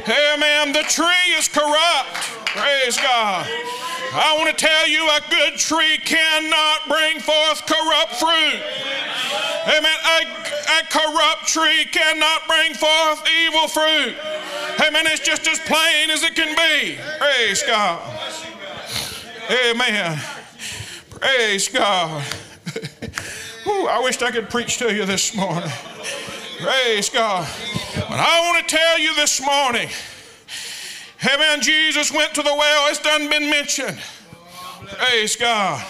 Amen. 0.09 0.73
The 0.73 0.83
tree 0.83 1.33
is 1.38 1.47
corrupt. 1.47 2.14
Praise 2.47 2.97
God. 2.99 3.47
I 4.14 4.37
want 4.37 4.50
to 4.50 4.64
tell 4.66 4.88
you 4.88 5.09
a 5.09 5.21
good 5.31 5.59
tree 5.59 5.97
cannot 6.04 6.87
bring 6.87 7.19
forth 7.19 7.64
corrupt 7.64 8.16
fruit. 8.16 8.61
Amen. 9.64 9.99
A, 10.04 10.21
a 10.26 10.83
corrupt 10.90 11.47
tree 11.47 11.87
cannot 11.90 12.47
bring 12.47 12.75
forth 12.75 13.25
evil 13.47 13.69
fruit. 13.69 14.14
Amen. 14.87 15.07
It's 15.07 15.25
just 15.25 15.49
as 15.49 15.59
plain 15.61 16.11
as 16.11 16.23
it 16.23 16.35
can 16.35 16.54
be. 16.54 16.99
Praise 17.19 17.62
God. 17.62 18.02
Amen. 19.71 20.19
Praise 21.11 21.69
God. 21.69 22.23
Ooh, 23.66 23.87
I 23.87 24.00
wished 24.02 24.23
I 24.23 24.31
could 24.31 24.50
preach 24.50 24.76
to 24.78 24.95
you 24.95 25.07
this 25.07 25.35
morning. 25.35 25.71
Praise 26.61 27.09
God. 27.09 27.49
But 27.95 28.21
I 28.21 28.40
want 28.42 28.69
to 28.69 28.76
tell 28.76 28.99
you 28.99 29.14
this 29.14 29.40
morning, 29.40 29.88
amen, 31.26 31.61
Jesus 31.61 32.12
went 32.12 32.35
to 32.35 32.43
the 32.43 32.55
well. 32.55 32.91
It's 32.91 32.99
done 32.99 33.29
been 33.29 33.50
mentioned. 33.50 33.99
Praise 34.87 35.37
God. 35.37 35.85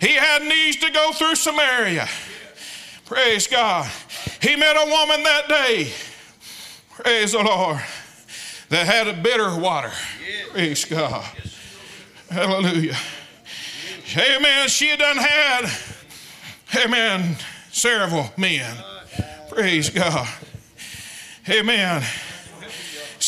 He 0.00 0.14
had 0.14 0.42
needs 0.42 0.76
to 0.76 0.90
go 0.90 1.12
through 1.12 1.34
Samaria. 1.34 2.08
Praise 3.04 3.46
God. 3.46 3.90
He 4.40 4.56
met 4.56 4.76
a 4.76 4.90
woman 4.90 5.22
that 5.24 5.48
day. 5.48 5.92
Praise 6.90 7.32
the 7.32 7.42
Lord. 7.42 7.80
That 8.68 8.86
had 8.86 9.08
a 9.08 9.14
bitter 9.14 9.56
water. 9.56 9.92
Praise 10.52 10.84
God. 10.84 11.24
Hallelujah. 12.30 12.96
Amen. 14.16 14.68
She 14.68 14.88
had 14.88 14.98
done 14.98 15.16
had, 15.16 15.70
amen, 16.84 17.36
several 17.70 18.30
men. 18.36 18.76
Praise 19.48 19.90
God. 19.90 20.28
Amen. 21.48 22.02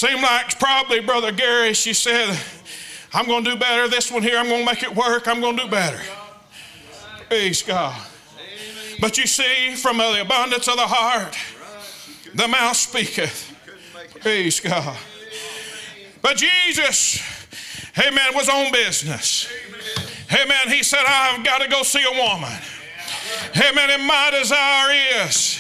Seemed 0.01 0.23
like 0.23 0.59
probably 0.59 1.01
Brother 1.01 1.31
Gary, 1.31 1.75
she 1.75 1.93
said, 1.93 2.35
I'm 3.13 3.27
going 3.27 3.45
to 3.45 3.51
do 3.51 3.57
better. 3.59 3.87
This 3.87 4.11
one 4.11 4.23
here, 4.23 4.39
I'm 4.39 4.49
going 4.49 4.61
to 4.61 4.65
make 4.65 4.83
it 4.83 4.97
work. 4.97 5.29
I'm 5.29 5.43
going 5.43 5.59
to 5.59 5.65
do 5.65 5.69
better. 5.69 6.01
Praise 7.29 7.63
God. 7.63 8.01
But 8.99 9.19
you 9.19 9.27
see, 9.27 9.75
from 9.75 9.99
the 9.99 10.23
abundance 10.23 10.69
of 10.69 10.77
the 10.77 10.87
heart, 10.87 11.37
the 12.35 12.49
mouth 12.49 12.79
speaketh. 12.79 13.55
Praise 14.23 14.59
God. 14.59 14.97
But 16.23 16.39
Jesus, 16.39 17.21
amen, 17.99 18.35
was 18.35 18.49
on 18.49 18.73
business. 18.73 19.53
Amen. 20.33 20.69
He 20.69 20.83
said, 20.83 21.05
I've 21.07 21.45
got 21.45 21.61
to 21.61 21.69
go 21.69 21.83
see 21.83 22.03
a 22.03 22.13
woman. 22.13 22.59
Amen. 23.55 23.91
And 23.91 24.07
my 24.07 24.31
desire 24.33 25.27
is, 25.27 25.59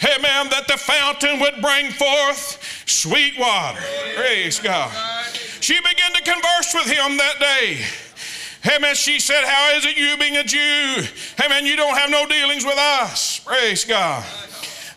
amen, 0.00 0.50
that 0.50 0.68
the 0.68 0.76
fountain 0.76 1.40
would 1.40 1.60
bring 1.60 1.90
forth 1.90 2.60
sweet 2.86 3.38
water. 3.38 3.80
Praise 4.14 4.60
God. 4.60 4.92
She 5.60 5.78
began 5.80 6.12
to 6.12 6.22
converse 6.22 6.74
with 6.74 6.86
him 6.86 7.16
that 7.16 7.36
day. 7.40 7.84
Amen. 8.74 8.94
She 8.94 9.20
said, 9.20 9.44
How 9.44 9.76
is 9.76 9.84
it 9.84 9.96
you 9.96 10.16
being 10.16 10.36
a 10.36 10.44
Jew? 10.44 11.04
Amen. 11.44 11.66
You 11.66 11.76
don't 11.76 11.96
have 11.96 12.10
no 12.10 12.26
dealings 12.26 12.64
with 12.64 12.78
us. 12.78 13.40
Praise 13.40 13.84
God. 13.84 14.24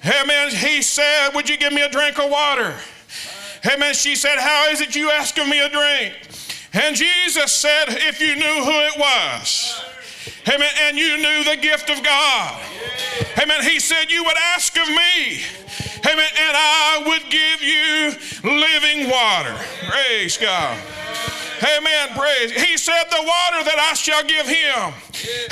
Amen. 0.06 0.52
He 0.52 0.82
said, 0.82 1.32
Would 1.34 1.50
you 1.50 1.58
give 1.58 1.74
me 1.74 1.82
a 1.82 1.90
drink 1.90 2.18
of 2.20 2.30
water? 2.30 2.76
Amen. 3.72 3.94
She 3.94 4.16
said, 4.16 4.38
How 4.38 4.70
is 4.70 4.80
it 4.82 4.96
you 4.96 5.12
asking 5.12 5.50
me 5.50 5.60
a 5.60 5.70
drink? 5.70 6.14
And 6.74 6.96
Jesus 6.96 7.52
said, 7.52 7.86
If 7.90 8.22
you 8.22 8.36
knew 8.36 8.64
who 8.64 8.72
it 8.72 8.98
was, 8.98 9.84
Amen, 10.48 10.70
and 10.84 10.98
you 10.98 11.18
knew 11.18 11.44
the 11.44 11.58
gift 11.58 11.90
of 11.90 12.04
God, 12.04 12.62
Amen, 13.42 13.64
He 13.64 13.80
said, 13.80 14.10
You 14.10 14.24
would 14.24 14.38
ask 14.56 14.78
of 14.78 14.88
me, 14.88 15.42
Amen, 16.10 16.26
and 16.40 16.56
I 16.56 17.04
would 17.06 17.30
give 17.30 17.62
you 17.62 18.14
living 18.50 19.10
water. 19.10 19.56
Praise 19.90 20.38
God. 20.38 20.78
Amen. 21.64 22.10
Praise. 22.16 22.52
He 22.52 22.78
said, 22.78 23.04
The 23.10 23.24
water 23.24 23.66
that 23.66 23.80
I 23.82 23.94
shall 23.94 24.24
give 24.24 24.46
him, 24.46 24.94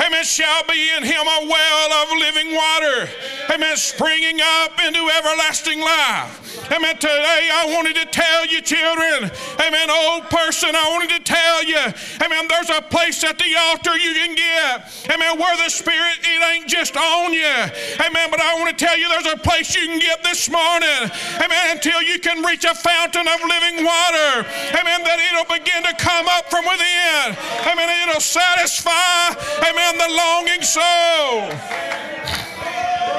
amen, 0.05 0.23
shall 0.23 0.61
be 0.69 0.77
in 0.97 1.03
him 1.03 1.25
a 1.25 1.39
well 1.49 1.89
of 2.05 2.07
living 2.21 2.53
water, 2.53 3.09
amen, 3.49 3.75
springing 3.77 4.39
up 4.61 4.77
into 4.85 5.01
everlasting 5.17 5.81
life. 5.81 6.45
Amen. 6.71 6.97
Today 6.97 7.49
I 7.53 7.73
wanted 7.73 7.95
to 7.97 8.05
tell 8.05 8.45
you, 8.45 8.61
children, 8.61 9.29
amen, 9.59 9.89
old 9.89 10.29
person, 10.29 10.73
I 10.73 10.89
wanted 10.93 11.13
to 11.17 11.21
tell 11.21 11.63
you, 11.63 11.81
amen, 12.21 12.47
there's 12.49 12.69
a 12.69 12.81
place 12.81 13.23
at 13.23 13.37
the 13.37 13.53
altar 13.69 13.97
you 13.97 14.13
can 14.13 14.33
get, 14.33 15.09
amen, 15.13 15.37
where 15.37 15.57
the 15.57 15.69
Spirit, 15.69 16.17
it 16.21 16.41
ain't 16.53 16.67
just 16.67 16.97
on 16.97 17.33
you, 17.33 17.55
amen, 18.01 18.29
but 18.29 18.41
I 18.41 18.55
want 18.57 18.69
to 18.69 18.77
tell 18.77 18.97
you 18.97 19.09
there's 19.09 19.33
a 19.33 19.37
place 19.37 19.75
you 19.75 19.85
can 19.85 19.99
get 19.99 20.23
this 20.23 20.49
morning, 20.49 21.11
amen, 21.37 21.77
until 21.77 22.01
you 22.01 22.19
can 22.19 22.43
reach 22.43 22.65
a 22.65 22.73
fountain 22.73 23.27
of 23.27 23.39
living 23.41 23.85
water, 23.85 24.47
amen, 24.73 25.03
that 25.05 25.19
it'll 25.21 25.49
begin 25.49 25.83
to 25.83 25.94
come 25.97 26.27
up 26.27 26.49
from 26.49 26.65
within, 26.65 27.37
amen, 27.67 28.09
it'll 28.09 28.21
satisfy, 28.21 29.33
amen, 29.59 29.97
the 29.97 30.09
longing 30.15 30.61
soul. 30.61 31.49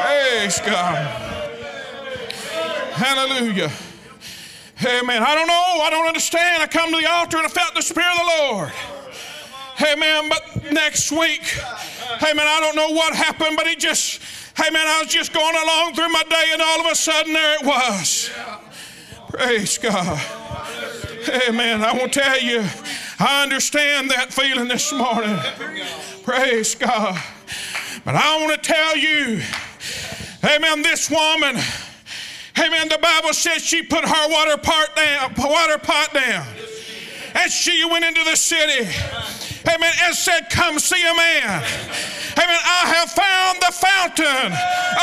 Praise 0.03 0.61
God. 0.61 1.27
Hallelujah. 2.93 3.71
Amen. 4.85 5.23
I 5.23 5.35
don't 5.35 5.47
know. 5.47 5.83
I 5.83 5.89
don't 5.91 6.07
understand. 6.07 6.63
I 6.63 6.67
come 6.67 6.91
to 6.93 7.01
the 7.01 7.11
altar 7.11 7.39
and 7.39 7.47
I 7.47 7.49
felt 7.49 7.75
the 7.75 7.83
Spirit 7.83 8.13
of 8.13 8.19
the 8.19 8.33
Lord. 8.43 8.73
Amen. 9.83 10.29
But 10.29 10.73
next 10.73 11.13
week, 11.13 11.43
amen, 12.23 12.47
I 12.47 12.61
don't 12.61 12.77
know 12.77 12.91
what 12.91 13.15
happened, 13.15 13.57
but 13.57 13.67
it 13.67 13.79
just, 13.79 14.23
amen, 14.59 14.87
I 14.87 15.03
was 15.03 15.13
just 15.13 15.33
going 15.33 15.55
along 15.55 15.95
through 15.95 16.09
my 16.09 16.23
day 16.29 16.51
and 16.53 16.63
all 16.63 16.81
of 16.87 16.93
a 16.93 16.95
sudden 16.95 17.33
there 17.33 17.55
it 17.61 17.67
was. 17.67 18.31
Praise 19.29 19.77
God. 19.79 20.21
Amen. 21.49 21.83
I 21.83 21.93
want 21.93 22.13
to 22.13 22.21
tell 22.21 22.41
you, 22.41 22.65
I 23.19 23.43
understand 23.43 24.11
that 24.11 24.33
feeling 24.33 24.69
this 24.69 24.93
morning. 24.93 25.39
Praise 26.23 26.75
God. 26.75 27.21
But 28.05 28.15
I 28.15 28.45
want 28.45 28.63
to 28.63 28.73
tell 28.73 28.97
you, 28.97 29.43
amen, 30.45 30.83
this 30.83 31.11
woman, 31.11 31.57
Amen. 32.59 32.89
The 32.89 32.99
Bible 32.99 33.35
says 33.35 33.63
she 33.63 33.83
put 33.83 34.03
her 34.03 34.29
water 34.31 34.57
pot 34.57 34.97
down, 34.97 35.35
water 35.37 35.79
pot 35.79 36.15
down. 36.15 36.47
And 37.35 37.53
she 37.53 37.85
went 37.85 38.05
into 38.05 38.25
the 38.25 38.37
city. 38.37 38.89
Amen. 39.69 39.93
And 40.05 40.15
said, 40.15 40.49
Come 40.51 40.79
see 40.79 41.01
a 41.03 41.15
man. 41.15 41.65
Amen. 42.39 42.61
I 42.63 42.83
have 42.95 43.11
found 43.11 43.59
the 43.61 43.73
fountain 43.73 44.53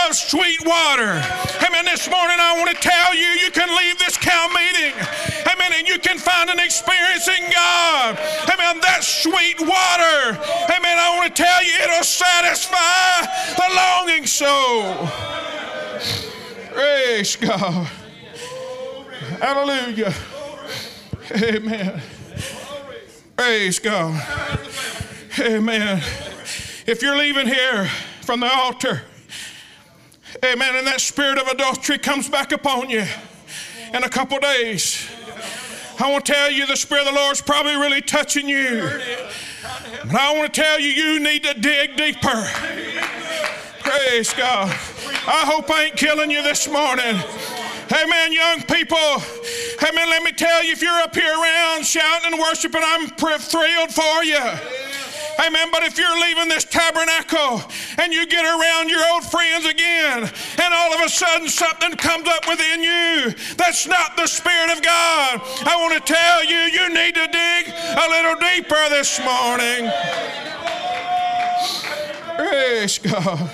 of 0.07 0.15
sweet 0.15 0.63
water. 0.65 1.19
Amen. 1.65 1.85
This 1.85 2.09
morning 2.09 2.37
I 2.39 2.55
want 2.57 2.69
to 2.69 2.79
tell 2.81 3.13
you 3.13 3.27
you 3.43 3.51
can 3.51 3.69
leave 3.75 3.99
this 3.99 4.17
camp 4.17 4.53
meeting. 4.53 4.93
Amen. 5.51 5.71
And 5.75 5.87
you 5.87 5.99
can 5.99 6.17
find 6.17 6.49
an 6.49 6.59
experience 6.59 7.27
in 7.27 7.51
God. 7.51 8.17
Amen. 8.53 8.79
That 8.81 9.03
sweet 9.03 9.59
water. 9.59 10.39
Amen. 10.71 10.97
I 10.97 11.17
want 11.17 11.35
to 11.35 11.43
tell 11.43 11.63
you 11.63 11.73
it'll 11.83 12.03
satisfy 12.03 13.25
the 13.57 13.69
longing 13.75 14.25
soul. 14.25 15.09
Praise 16.71 17.35
God. 17.35 17.87
Hallelujah. 19.39 20.13
Amen. 21.31 22.01
Praise 23.45 23.77
God. 23.77 24.25
Amen. 25.37 26.01
If 26.87 27.01
you're 27.01 27.17
leaving 27.17 27.45
here 27.45 27.87
from 28.21 28.39
the 28.39 28.49
altar, 28.49 29.01
amen, 30.45 30.77
and 30.77 30.87
that 30.87 31.01
spirit 31.01 31.37
of 31.37 31.47
adultery 31.47 31.97
comes 31.97 32.29
back 32.29 32.53
upon 32.53 32.89
you 32.89 33.03
in 33.93 34.01
a 34.05 34.07
couple 34.07 34.39
days, 34.39 35.09
I 35.99 36.09
want 36.09 36.23
to 36.25 36.31
tell 36.31 36.51
you 36.51 36.65
the 36.65 36.77
Spirit 36.77 37.05
of 37.05 37.13
the 37.13 37.19
Lord's 37.19 37.41
probably 37.41 37.75
really 37.75 37.99
touching 37.99 38.47
you. 38.47 38.79
But 40.05 40.15
I 40.15 40.33
want 40.37 40.53
to 40.53 40.61
tell 40.61 40.79
you, 40.79 40.87
you 40.87 41.19
need 41.19 41.43
to 41.43 41.53
dig 41.53 41.97
deeper. 41.97 42.47
Praise 43.81 44.33
God. 44.33 44.69
I 45.27 45.43
hope 45.45 45.69
I 45.69 45.87
ain't 45.87 45.97
killing 45.97 46.31
you 46.31 46.41
this 46.43 46.69
morning. 46.69 47.17
Amen, 47.93 48.33
young 48.33 48.61
people. 48.63 48.97
Amen. 49.87 50.09
Let 50.09 50.23
me 50.23 50.31
tell 50.31 50.63
you, 50.63 50.71
if 50.71 50.81
you're 50.81 51.01
up 51.01 51.13
here 51.13 51.31
around 51.31 51.85
shouting 51.85 52.33
and 52.33 52.41
worshiping, 52.41 52.81
I'm 52.83 53.07
thrilled 53.07 53.91
for 53.91 54.23
you. 54.23 54.41
Amen. 55.45 55.69
But 55.71 55.83
if 55.83 55.97
you're 55.97 56.19
leaving 56.19 56.47
this 56.47 56.63
tabernacle 56.63 57.61
and 57.99 58.11
you 58.11 58.25
get 58.25 58.45
around 58.45 58.89
your 58.89 59.03
old 59.11 59.23
friends 59.25 59.65
again, 59.65 60.23
and 60.23 60.73
all 60.73 60.93
of 60.93 61.01
a 61.01 61.09
sudden 61.09 61.47
something 61.49 61.91
comes 61.91 62.27
up 62.27 62.47
within 62.47 62.81
you 62.81 63.33
that's 63.57 63.85
not 63.87 64.17
the 64.17 64.27
Spirit 64.27 64.71
of 64.71 64.81
God, 64.81 65.41
I 65.65 65.75
want 65.77 65.93
to 65.93 66.13
tell 66.13 66.43
you, 66.45 66.57
you 66.57 66.89
need 66.89 67.15
to 67.15 67.27
dig 67.27 67.73
a 67.73 68.09
little 68.09 68.35
deeper 68.39 68.89
this 68.89 69.19
morning. 69.23 69.91
Praise 72.37 72.97
God. 72.97 73.51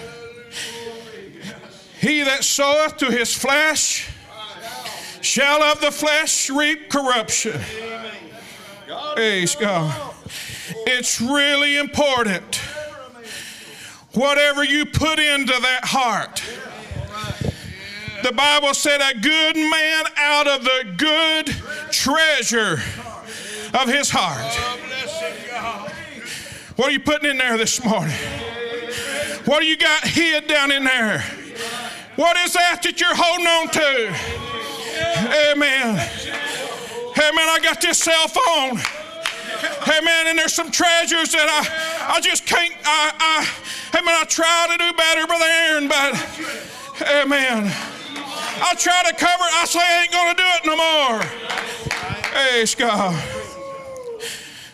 He 2.00 2.24
that 2.24 2.46
soweth 2.46 2.98
to 2.98 3.08
his 3.08 3.34
flesh 3.34 4.10
shall 5.29 5.62
of 5.62 5.79
the 5.79 5.91
flesh 5.91 6.50
reap 6.50 6.89
corruption. 6.89 7.62
Praise 9.13 9.53
God. 9.53 10.15
It's 10.88 11.21
really 11.21 11.77
important. 11.77 12.55
Whatever 14.13 14.63
you 14.63 14.88
put 14.88 15.19
into 15.19 15.53
that 15.53 15.81
heart. 15.83 16.43
The 18.24 18.31
Bible 18.31 18.74
said, 18.74 19.01
a 19.01 19.19
good 19.19 19.55
man 19.55 20.05
out 20.17 20.48
of 20.48 20.63
the 20.63 20.95
good 20.98 21.45
treasure 21.91 22.81
of 23.79 23.88
his 23.88 24.09
heart. 24.09 24.51
What 26.75 26.88
are 26.88 26.91
you 26.91 27.00
putting 27.01 27.29
in 27.29 27.38
there 27.38 27.55
this 27.55 27.86
morning? 27.86 28.17
What 29.45 29.59
do 29.59 29.67
you 29.67 29.77
got 29.77 30.05
hid 30.05 30.48
down 30.48 30.71
in 30.71 30.83
there? 30.83 31.24
What 32.15 32.36
is 32.38 32.53
that 32.53 32.81
that 32.81 33.00
you're 33.00 33.15
holding 33.15 33.48
on 33.48 33.67
to? 33.69 34.49
Amen. 35.29 36.00
Amen. 37.17 37.50
I 37.50 37.59
got 37.62 37.81
this 37.81 38.00
cell 38.00 38.27
phone. 38.27 38.79
Amen. 39.88 40.27
And 40.27 40.39
there's 40.39 40.53
some 40.53 40.71
treasures 40.71 41.31
that 41.33 41.48
I, 41.48 42.17
I 42.17 42.21
just 42.21 42.45
can't. 42.45 42.74
I, 42.83 43.13
I, 43.19 43.98
amen. 44.00 44.15
I 44.17 44.24
try 44.25 44.67
to 44.71 44.77
do 44.77 44.93
better, 44.93 45.27
Brother 45.27 45.45
Aaron, 45.45 45.88
but 45.88 46.13
amen. 47.21 47.71
I 48.62 48.74
try 48.75 49.03
to 49.07 49.15
cover. 49.15 49.43
I 49.43 49.65
say 49.65 49.79
I 49.79 50.01
ain't 50.01 50.12
going 50.12 50.36
to 50.36 50.41
do 50.41 50.50
it 50.55 50.65
no 50.65 50.75
more. 50.75 51.21
Praise 52.24 52.74
God. 52.74 53.13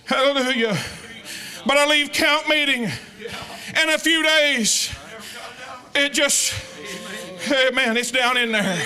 Hallelujah. 0.05 0.77
But 1.65 1.77
I 1.77 1.85
leave 1.87 2.13
camp 2.13 2.47
meeting 2.47 2.83
in 2.83 3.89
a 3.89 3.97
few 3.97 4.23
days. 4.23 4.93
It 5.95 6.13
just, 6.13 6.53
amen, 7.51 7.97
it's 7.97 8.11
down 8.11 8.37
in 8.37 8.51
there. 8.51 8.85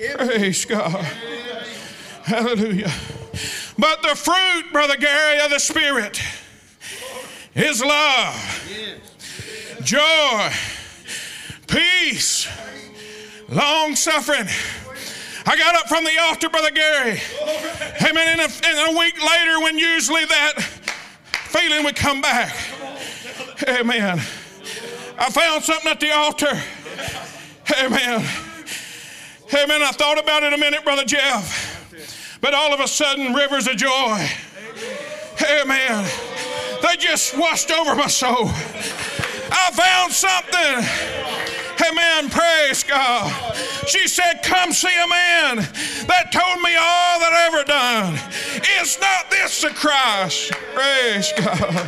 Praise 0.00 0.64
God. 0.64 1.04
Hallelujah. 2.22 2.90
But 3.78 4.02
the 4.02 4.14
fruit, 4.14 4.72
Brother 4.72 4.96
Gary, 4.96 5.40
of 5.40 5.50
the 5.50 5.58
Spirit 5.58 6.20
is 7.54 7.84
love, 7.84 8.34
joy, 9.82 10.50
peace, 11.66 12.48
long 13.48 13.94
suffering. 13.94 14.46
I 15.46 15.56
got 15.56 15.74
up 15.74 15.88
from 15.88 16.04
the 16.04 16.18
altar, 16.20 16.48
Brother 16.48 16.70
Gary. 16.70 17.20
Amen. 18.02 18.28
And 18.28 18.40
a, 18.40 18.66
and 18.66 18.94
a 18.94 18.98
week 18.98 19.22
later, 19.22 19.60
when 19.60 19.78
usually 19.78 20.24
that 20.24 20.62
feeling 21.32 21.84
would 21.84 21.96
come 21.96 22.20
back, 22.20 22.54
Amen. 23.68 24.18
I 25.18 25.30
found 25.30 25.64
something 25.64 25.90
at 25.90 26.00
the 26.00 26.12
altar. 26.12 26.58
Amen. 27.82 28.49
Amen. 29.52 29.82
I 29.82 29.90
thought 29.90 30.18
about 30.18 30.42
it 30.42 30.52
a 30.52 30.58
minute, 30.58 30.84
Brother 30.84 31.04
Jeff. 31.04 32.38
But 32.40 32.54
all 32.54 32.72
of 32.72 32.80
a 32.80 32.88
sudden, 32.88 33.34
rivers 33.34 33.66
of 33.66 33.76
joy. 33.76 34.28
Amen. 35.42 36.08
They 36.82 36.96
just 36.96 37.36
washed 37.36 37.70
over 37.70 37.94
my 37.94 38.06
soul. 38.06 38.48
I 39.52 39.70
found 39.72 40.12
something. 40.12 40.82
Hey 41.76 41.90
Amen. 41.90 42.30
Praise 42.30 42.84
God. 42.84 43.32
She 43.86 44.06
said, 44.06 44.42
Come 44.42 44.72
see 44.72 44.88
a 44.88 45.08
man 45.08 45.56
that 45.56 46.30
told 46.30 46.62
me 46.62 46.76
all 46.76 47.18
that 47.20 47.32
I 47.32 47.46
ever 47.46 47.64
done. 47.64 48.14
Is 48.80 49.00
not 49.00 49.30
this 49.30 49.62
the 49.62 49.70
Christ? 49.70 50.52
Praise 50.74 51.32
God. 51.36 51.86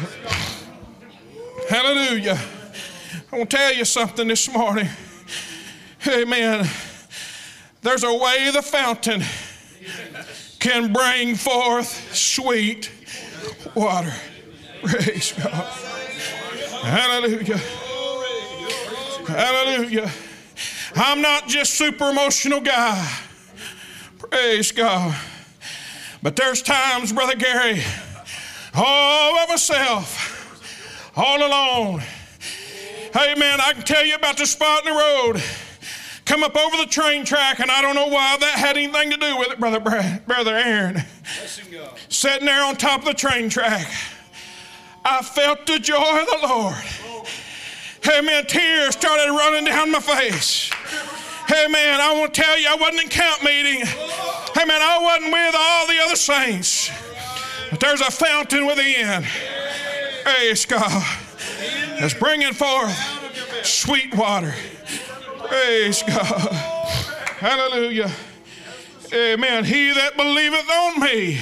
Hallelujah. 1.68 2.38
I 3.31 3.37
want 3.37 3.51
to 3.51 3.57
tell 3.57 3.72
you 3.72 3.85
something 3.85 4.29
this 4.29 4.53
morning. 4.53 4.88
Hey 5.98 6.22
Amen. 6.22 6.68
There's 7.83 8.05
a 8.05 8.14
way 8.14 8.49
the 8.53 8.62
fountain 8.62 9.25
can 10.61 10.92
bring 10.92 11.35
forth 11.35 12.14
sweet 12.14 12.92
water. 13.75 14.12
Praise 14.85 15.33
God. 15.33 15.51
Hallelujah. 16.85 17.57
Hallelujah. 19.27 20.11
I'm 20.95 21.21
not 21.21 21.49
just 21.49 21.75
super 21.75 22.11
emotional 22.11 22.61
guy. 22.61 23.05
Praise 24.18 24.71
God. 24.71 25.16
But 26.23 26.37
there's 26.37 26.62
times, 26.62 27.12
Brother 27.12 27.35
Gary, 27.35 27.83
all 28.75 29.35
by 29.35 29.47
myself, 29.49 31.12
all 31.16 31.45
alone. 31.45 32.01
Hey 33.12 33.35
man, 33.35 33.61
I 33.61 33.73
can 33.73 33.83
tell 33.83 34.05
you 34.07 34.14
about 34.14 34.37
the 34.37 34.47
spot 34.47 34.87
in 34.87 34.92
the 34.92 34.99
road 34.99 35.42
come 36.25 36.43
up 36.43 36.57
over 36.57 36.77
the 36.77 36.87
train 36.87 37.25
track, 37.25 37.61
and 37.61 37.71
I 37.71 37.83
don't 37.83 37.95
know 37.95 38.09
why 38.09 38.37
that 38.39 38.55
had 38.59 38.77
anything 38.77 39.11
to 39.11 39.17
do 39.17 39.37
with 39.39 39.51
it, 39.51 39.61
Brother, 39.61 39.81
Brother 40.27 40.57
Aaron. 40.57 41.03
Sitting 42.09 42.47
there 42.47 42.65
on 42.65 42.77
top 42.77 43.01
of 43.01 43.07
the 43.07 43.15
train 43.15 43.49
track, 43.49 43.87
I 45.05 45.23
felt 45.23 45.67
the 45.67 45.79
joy 45.79 46.21
of 46.21 46.27
the 46.27 46.47
Lord. 46.47 46.75
Hey 48.03 48.21
man, 48.21 48.47
tears 48.47 48.95
started 48.95 49.31
running 49.31 49.65
down 49.65 49.91
my 49.91 50.01
face. 50.01 50.71
Hey 51.47 51.67
man, 51.69 52.01
I 52.01 52.19
want 52.19 52.35
to 52.35 52.41
tell 52.41 52.59
you, 52.59 52.67
I 52.69 52.75
wasn't 52.75 53.03
in 53.03 53.09
camp 53.09 53.43
meeting. 53.43 53.87
Hey 53.87 54.65
man, 54.65 54.81
I 54.83 54.99
wasn't 55.01 55.33
with 55.33 55.55
all 55.57 55.87
the 55.87 55.99
other 56.05 56.17
saints. 56.17 56.91
But 57.71 57.81
there's 57.81 58.01
a 58.01 58.11
fountain 58.11 58.67
within. 58.67 59.25
Praise 60.25 60.67
God. 60.67 61.05
That's 61.99 62.15
bringing 62.15 62.53
forth 62.53 62.97
sweet 63.65 64.15
water. 64.15 64.55
Praise 65.53 66.03
God. 66.05 66.51
Hallelujah. 67.37 68.11
Amen. 69.12 69.65
He 69.67 69.93
that 69.93 70.17
believeth 70.17 70.67
on 70.71 71.01
me, 71.01 71.38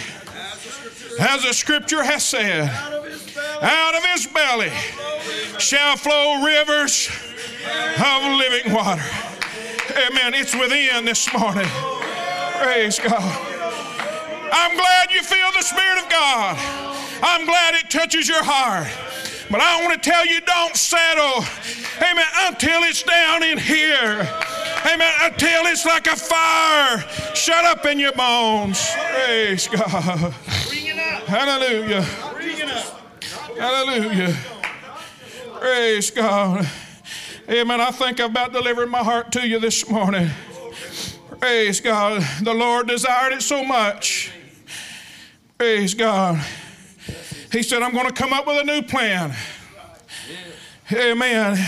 as 1.20 1.44
the 1.44 1.55
scripture 1.55 2.03
has 2.03 2.25
said, 2.25 2.68
out 3.62 3.94
of 3.94 4.05
his 4.07 4.27
belly 4.27 4.73
shall 5.61 5.96
flow 5.96 6.42
rivers 6.42 7.09
of 8.03 8.37
living 8.37 8.73
water. 8.73 9.05
Amen. 9.94 10.35
It's 10.35 10.57
within 10.57 11.05
this 11.05 11.33
morning. 11.33 11.68
Praise 12.59 12.99
God. 12.99 13.46
I'm 14.53 14.77
glad 14.77 15.12
you 15.12 15.23
feel 15.23 15.53
the 15.57 15.62
Spirit 15.62 16.03
of 16.03 16.11
God. 16.11 16.57
I'm 17.23 17.46
glad 17.46 17.75
it 17.75 17.88
touches 17.88 18.27
your 18.27 18.42
heart. 18.42 18.88
But 19.51 19.61
I 19.61 19.85
want 19.85 20.01
to 20.01 20.11
tell 20.11 20.25
you 20.25 20.41
don't 20.43 20.77
settle 20.77 21.45
Amen. 22.01 22.27
Until 22.43 22.83
it's 22.85 23.03
down 23.03 23.43
in 23.43 23.59
here. 23.59 24.29
Amen. 24.91 25.13
Until 25.21 25.67
it's 25.67 25.85
like 25.85 26.07
a 26.07 26.17
fire 26.17 26.99
shut 27.35 27.65
up 27.65 27.85
in 27.85 27.99
your 27.99 28.13
bones. 28.13 28.91
Praise 29.13 29.69
God. 29.69 30.33
Hallelujah. 31.27 32.03
Hallelujah. 33.59 34.37
Praise 35.59 36.11
God. 36.11 36.67
Amen. 37.49 37.81
I 37.81 37.91
think 37.91 38.21
I've 38.21 38.31
about 38.31 38.53
delivered 38.53 38.89
my 38.89 39.03
heart 39.03 39.31
to 39.33 39.47
you 39.47 39.59
this 39.59 39.89
morning. 39.91 40.31
Praise 41.39 41.81
God. 41.81 42.23
The 42.43 42.55
Lord 42.55 42.89
desired 42.89 43.35
it 43.35 43.43
so 43.43 43.63
much. 43.63 44.33
Praise 45.59 45.93
God. 45.93 46.43
He 47.53 47.63
said, 47.63 47.83
I'm 47.83 47.93
going 47.93 48.07
to 48.07 48.13
come 48.13 48.33
up 48.33 48.47
with 48.47 48.61
a 48.61 48.65
new 48.65 48.83
plan. 48.83 49.35
Amen. 50.93 51.59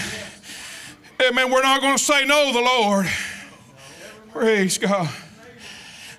Amen. 1.21 1.51
We're 1.51 1.63
not 1.63 1.81
going 1.81 1.97
to 1.97 2.03
say 2.03 2.25
no 2.25 2.53
the 2.53 2.61
Lord. 2.61 3.07
Praise 4.33 4.79
God. 4.79 5.09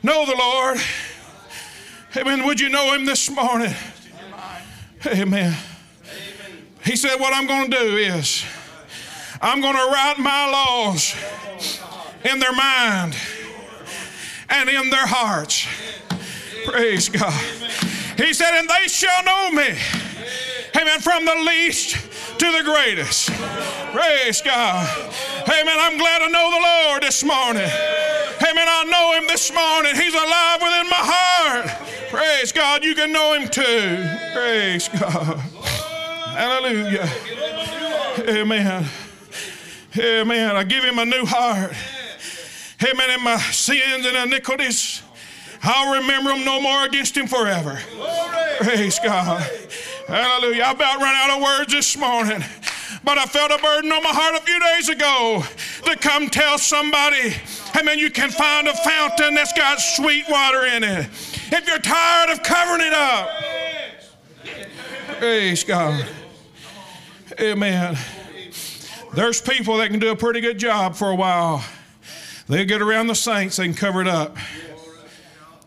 Know 0.02 0.26
the 0.26 0.36
Lord. 0.36 0.78
Amen. 2.18 2.46
Would 2.46 2.60
you 2.60 2.70
know 2.70 2.94
him 2.94 3.06
this 3.06 3.30
morning? 3.30 3.74
Amen. 5.06 5.56
He 6.86 6.96
said, 6.96 7.18
What 7.20 7.34
I'm 7.34 7.48
going 7.48 7.72
to 7.72 7.78
do 7.78 7.98
is, 7.98 8.44
I'm 9.42 9.62
going 9.62 9.76
to 9.76 9.92
write 9.92 10.20
my 10.20 10.50
laws 10.52 11.16
in 12.24 12.40
their 12.40 12.54
mind 12.54 13.16
and 14.50 14.70
in 14.70 14.90
their 14.90 15.08
hearts. 15.08 15.68
Praise 16.66 17.10
God. 17.10 17.34
He 18.18 18.34
said, 18.34 18.60
And 18.60 18.70
they 18.70 18.88
shall 18.88 19.24
know 19.24 19.52
me. 19.52 19.78
Amen. 20.76 21.00
From 21.00 21.26
the 21.26 21.36
least 21.36 21.96
to 22.40 22.52
the 22.52 22.64
greatest. 22.64 23.30
Praise 23.94 24.42
God. 24.42 24.88
Amen. 25.44 25.78
I'm 25.80 25.98
glad 25.98 26.20
to 26.20 26.30
know 26.30 26.50
the 26.50 26.90
Lord 26.90 27.04
this 27.04 27.24
morning. 27.24 27.70
Amen. 28.42 28.68
I 28.68 28.84
know 28.90 29.14
Him 29.20 29.28
this 29.28 29.54
morning. 29.54 29.96
He's 29.96 30.14
alive 30.14 30.62
within 30.62 30.90
my 30.90 30.98
heart. 31.00 31.68
Praise 32.10 32.52
God. 32.52 32.84
You 32.84 32.96
can 32.96 33.12
know 33.12 33.34
Him 33.34 33.48
too. 33.50 34.04
Praise 34.34 34.90
God. 34.90 35.38
Hallelujah. 36.34 37.08
Amen. 38.28 38.86
Amen. 39.96 40.56
I 40.56 40.64
give 40.64 40.84
Him 40.84 40.98
a 40.98 41.06
new 41.06 41.26
heart. 41.26 41.74
Amen. 42.84 43.10
And 43.12 43.24
my 43.24 43.38
sins 43.38 44.06
and 44.08 44.18
iniquities, 44.18 45.03
I'll 45.64 46.02
remember 46.02 46.32
them 46.32 46.44
no 46.44 46.62
more 46.62 46.86
against 46.86 47.16
Him 47.16 47.28
forever. 47.28 47.80
Praise 48.60 49.00
God. 49.00 49.42
Hallelujah. 50.08 50.64
I 50.64 50.72
about 50.72 51.00
run 51.00 51.16
out 51.16 51.38
of 51.38 51.42
words 51.42 51.72
this 51.72 51.98
morning. 51.98 52.44
But 53.06 53.18
I 53.18 53.26
felt 53.26 53.52
a 53.52 53.58
burden 53.58 53.92
on 53.92 54.02
my 54.02 54.12
heart 54.12 54.36
a 54.36 54.46
few 54.46 54.60
days 54.60 54.90
ago 54.90 55.44
to 55.86 55.98
come 55.98 56.30
tell 56.30 56.58
somebody, 56.58 57.34
amen, 57.78 58.00
you 58.00 58.10
can 58.10 58.30
find 58.30 58.68
a 58.68 58.74
fountain 58.76 59.36
that's 59.36 59.52
got 59.52 59.82
sweet 59.82 60.26
water 60.30 60.66
in 60.66 60.84
it. 60.84 61.10
If 61.52 61.68
you're 61.68 61.80
tired 61.80 62.30
of 62.30 62.44
covering 62.44 62.88
it 62.88 62.94
up, 62.94 63.30
praise 65.20 65.66
God. 65.66 66.06
Amen. 67.42 67.98
There's 69.14 69.42
people 69.42 69.78
that 69.78 69.90
can 69.90 70.00
do 70.00 70.12
a 70.12 70.16
pretty 70.16 70.40
good 70.40 70.58
job 70.58 70.96
for 70.96 71.10
a 71.10 71.16
while. 71.16 71.64
They 72.48 72.64
get 72.66 72.82
around 72.82 73.08
the 73.08 73.16
saints, 73.16 73.58
can 73.58 73.74
cover 73.74 74.02
it 74.02 74.08
up. 74.08 74.38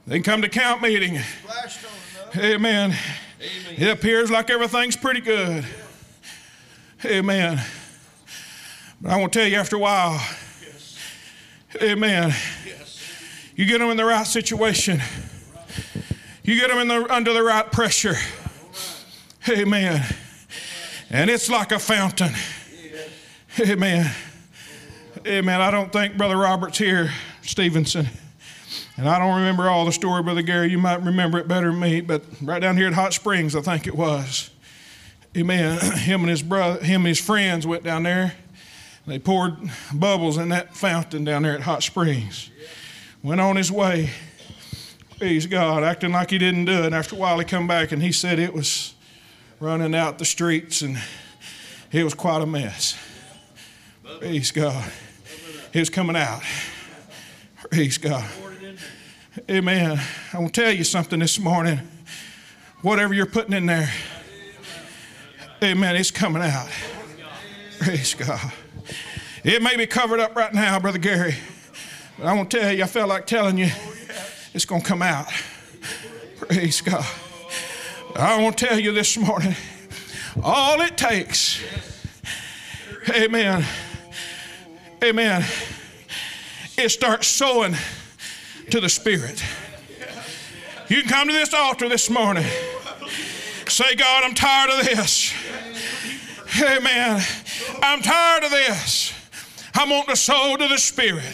They 0.07 0.17
can 0.17 0.23
come 0.23 0.43
to 0.43 0.49
camp 0.49 0.83
meeting. 0.83 1.19
Amen. 2.37 2.97
It 3.77 3.89
appears 3.89 4.31
like 4.31 4.51
everything's 4.51 4.97
pretty 4.97 5.21
good. 5.21 5.65
Amen. 7.05 7.61
But 9.01 9.13
I 9.13 9.17
want 9.19 9.33
to 9.33 9.39
tell 9.39 9.49
you 9.49 9.57
after 9.57 9.77
a 9.77 9.79
while, 9.79 10.21
amen, 11.83 12.33
you 13.55 13.67
get 13.67 13.79
them 13.79 13.91
in 13.91 13.97
the 13.97 14.05
right 14.05 14.27
situation, 14.27 15.03
you 16.43 16.59
get 16.59 16.69
them 16.69 16.79
in 16.79 16.89
the, 16.89 17.13
under 17.13 17.35
the 17.35 17.43
right 17.43 17.71
pressure, 17.71 18.15
amen, 19.49 20.03
and 21.11 21.29
it's 21.29 21.51
like 21.51 21.73
a 21.73 21.79
fountain. 21.79 22.33
Amen. 23.61 24.11
Amen. 25.27 25.61
I 25.61 25.71
don't 25.71 25.93
think 25.93 26.17
Brother 26.17 26.37
Robert's 26.37 26.79
here, 26.79 27.11
Stevenson. 27.43 28.09
And 28.97 29.09
I 29.09 29.19
don't 29.19 29.37
remember 29.37 29.69
all 29.69 29.85
the 29.85 29.93
story, 29.93 30.23
Brother 30.23 30.43
Gary. 30.43 30.71
You 30.71 30.79
might 30.79 31.03
remember 31.03 31.39
it 31.39 31.47
better 31.47 31.71
than 31.71 31.79
me, 31.79 32.01
but 32.01 32.25
right 32.41 32.61
down 32.61 32.77
here 32.77 32.87
at 32.87 32.95
Hot 32.95 33.13
Springs, 33.13 33.55
I 33.55 33.61
think 33.61 33.87
it 33.87 33.95
was. 33.95 34.51
Amen. 35.37 35.79
Him 35.99 36.21
and 36.23 36.31
his 36.31 36.43
brother, 36.43 36.83
him 36.83 37.03
and 37.03 37.09
his 37.09 37.21
friends 37.21 37.67
went 37.67 37.85
down 37.85 38.05
there. 38.05 38.35
They 39.07 39.19
poured 39.19 39.55
bubbles 39.95 40.39
in 40.39 40.49
that 40.49 40.75
fountain 40.75 41.25
down 41.25 41.43
there 41.43 41.55
at 41.55 41.61
Hot 41.61 41.83
Springs. 41.83 42.51
Went 43.23 43.41
on 43.41 43.57
his 43.57 43.71
way. 43.71 44.11
Praise 45.19 45.47
God, 45.47 45.83
acting 45.85 46.13
like 46.13 46.31
he 46.31 46.39
didn't 46.39 46.65
do 46.65 46.73
it. 46.73 46.87
And 46.87 46.95
after 46.95 47.17
a 47.17 47.19
while, 47.19 47.39
he 47.39 47.45
come 47.45 47.67
back 47.67 47.93
and 47.93 48.03
he 48.03 48.13
said 48.13 48.39
it 48.39 48.53
was 48.53 48.95
running 49.61 49.95
out 49.95 50.19
the 50.19 50.25
streets 50.25 50.83
and 50.83 50.99
it 51.93 52.03
was 52.03 52.15
quite 52.15 52.43
a 52.43 52.47
mess. 52.47 52.99
Praise 54.19 54.51
God. 54.51 54.91
It 55.73 55.79
was 55.79 55.91
coming 55.91 56.17
out. 56.17 56.43
Praise 57.71 57.99
God. 57.99 58.29
Amen. 59.51 60.01
I 60.33 60.39
want 60.39 60.55
to 60.55 60.63
tell 60.63 60.73
you 60.73 60.83
something 60.83 61.21
this 61.21 61.39
morning. 61.39 61.79
Whatever 62.81 63.13
you're 63.13 63.27
putting 63.27 63.53
in 63.53 63.67
there, 63.67 63.93
amen, 65.63 65.95
it's 65.95 66.11
coming 66.11 66.43
out. 66.43 66.69
Praise 67.79 68.15
God. 68.15 68.41
It 69.45 69.63
may 69.63 69.77
be 69.77 69.87
covered 69.87 70.21
up 70.21 70.35
right 70.35 70.55
now, 70.55 70.79
Brother 70.81 70.99
Gary, 70.99 71.35
but 72.17 72.27
I 72.27 72.33
want 72.33 72.51
to 72.51 72.61
tell 72.61 72.73
you, 72.73 72.83
I 72.83 72.87
felt 72.87 73.11
like 73.11 73.27
telling 73.27 73.59
you, 73.59 73.69
it's 74.55 74.65
going 74.65 74.81
to 74.81 74.89
come 74.89 75.03
out. 75.03 75.27
Praise 76.39 76.81
God. 76.81 77.05
I 78.15 78.43
want 78.43 78.57
to 78.57 78.67
tell 78.67 78.79
you 78.79 78.93
this 78.93 79.19
morning, 79.19 79.55
all 80.43 80.81
it 80.81 80.97
takes, 80.97 81.63
amen, 83.11 83.67
amen, 85.05 85.45
is 86.79 86.95
start 86.95 87.23
sowing 87.23 87.75
to 88.71 88.81
the 88.81 88.89
Spirit. 88.89 89.43
You 90.89 91.03
can 91.03 91.09
come 91.09 91.29
to 91.29 91.35
this 91.35 91.55
altar 91.55 91.89
this 91.89 92.11
morning. 92.11 92.47
Say, 93.69 93.95
God, 93.97 94.25
I'm 94.25 94.35
tired 94.35 94.71
of 94.71 94.85
this. 94.87 95.35
Amen. 96.63 97.21
I'm 97.83 98.01
tired 98.03 98.45
of 98.45 98.51
this. 98.51 99.13
I 99.75 99.85
want 99.91 100.09
to 100.09 100.17
sow 100.17 100.57
to 100.57 100.69
the 100.69 100.79
Spirit. 100.79 101.25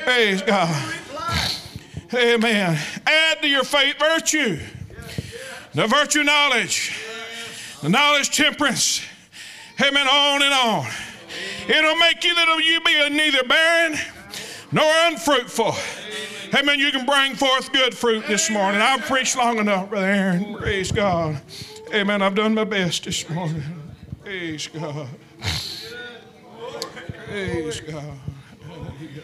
Praise 0.00 0.42
God. 0.42 0.94
Amen. 2.14 2.78
Add 3.06 3.42
to 3.42 3.48
your 3.48 3.64
faith 3.64 3.96
virtue. 3.98 4.58
The 5.74 5.86
virtue 5.86 6.24
knowledge. 6.24 7.00
The 7.82 7.88
knowledge 7.88 8.36
temperance. 8.36 9.02
Amen. 9.80 10.08
On 10.08 10.42
and 10.42 10.52
on. 10.52 10.86
It'll 11.68 11.96
make 11.96 12.24
you 12.24 12.34
that 12.34 12.62
you 12.64 12.80
be 12.80 13.00
a 13.00 13.10
neither 13.10 13.44
barren 13.44 13.98
nor 14.72 14.84
unfruitful. 15.06 15.74
Amen. 16.54 16.78
You 16.78 16.90
can 16.90 17.06
bring 17.06 17.34
forth 17.34 17.72
good 17.72 17.94
fruit 17.94 18.26
this 18.26 18.50
morning. 18.50 18.80
I've 18.80 19.02
preached 19.02 19.36
long 19.36 19.58
enough, 19.58 19.88
Brother 19.88 20.06
Aaron. 20.06 20.56
Praise 20.56 20.90
God. 20.90 21.40
Amen. 21.94 22.22
I've 22.22 22.34
done 22.34 22.54
my 22.54 22.64
best 22.64 23.04
this 23.04 23.28
morning. 23.30 23.62
Praise 24.24 24.66
God. 24.68 25.08
Praise 27.28 27.80
God. 27.80 28.18
Hallelujah. 28.66 29.22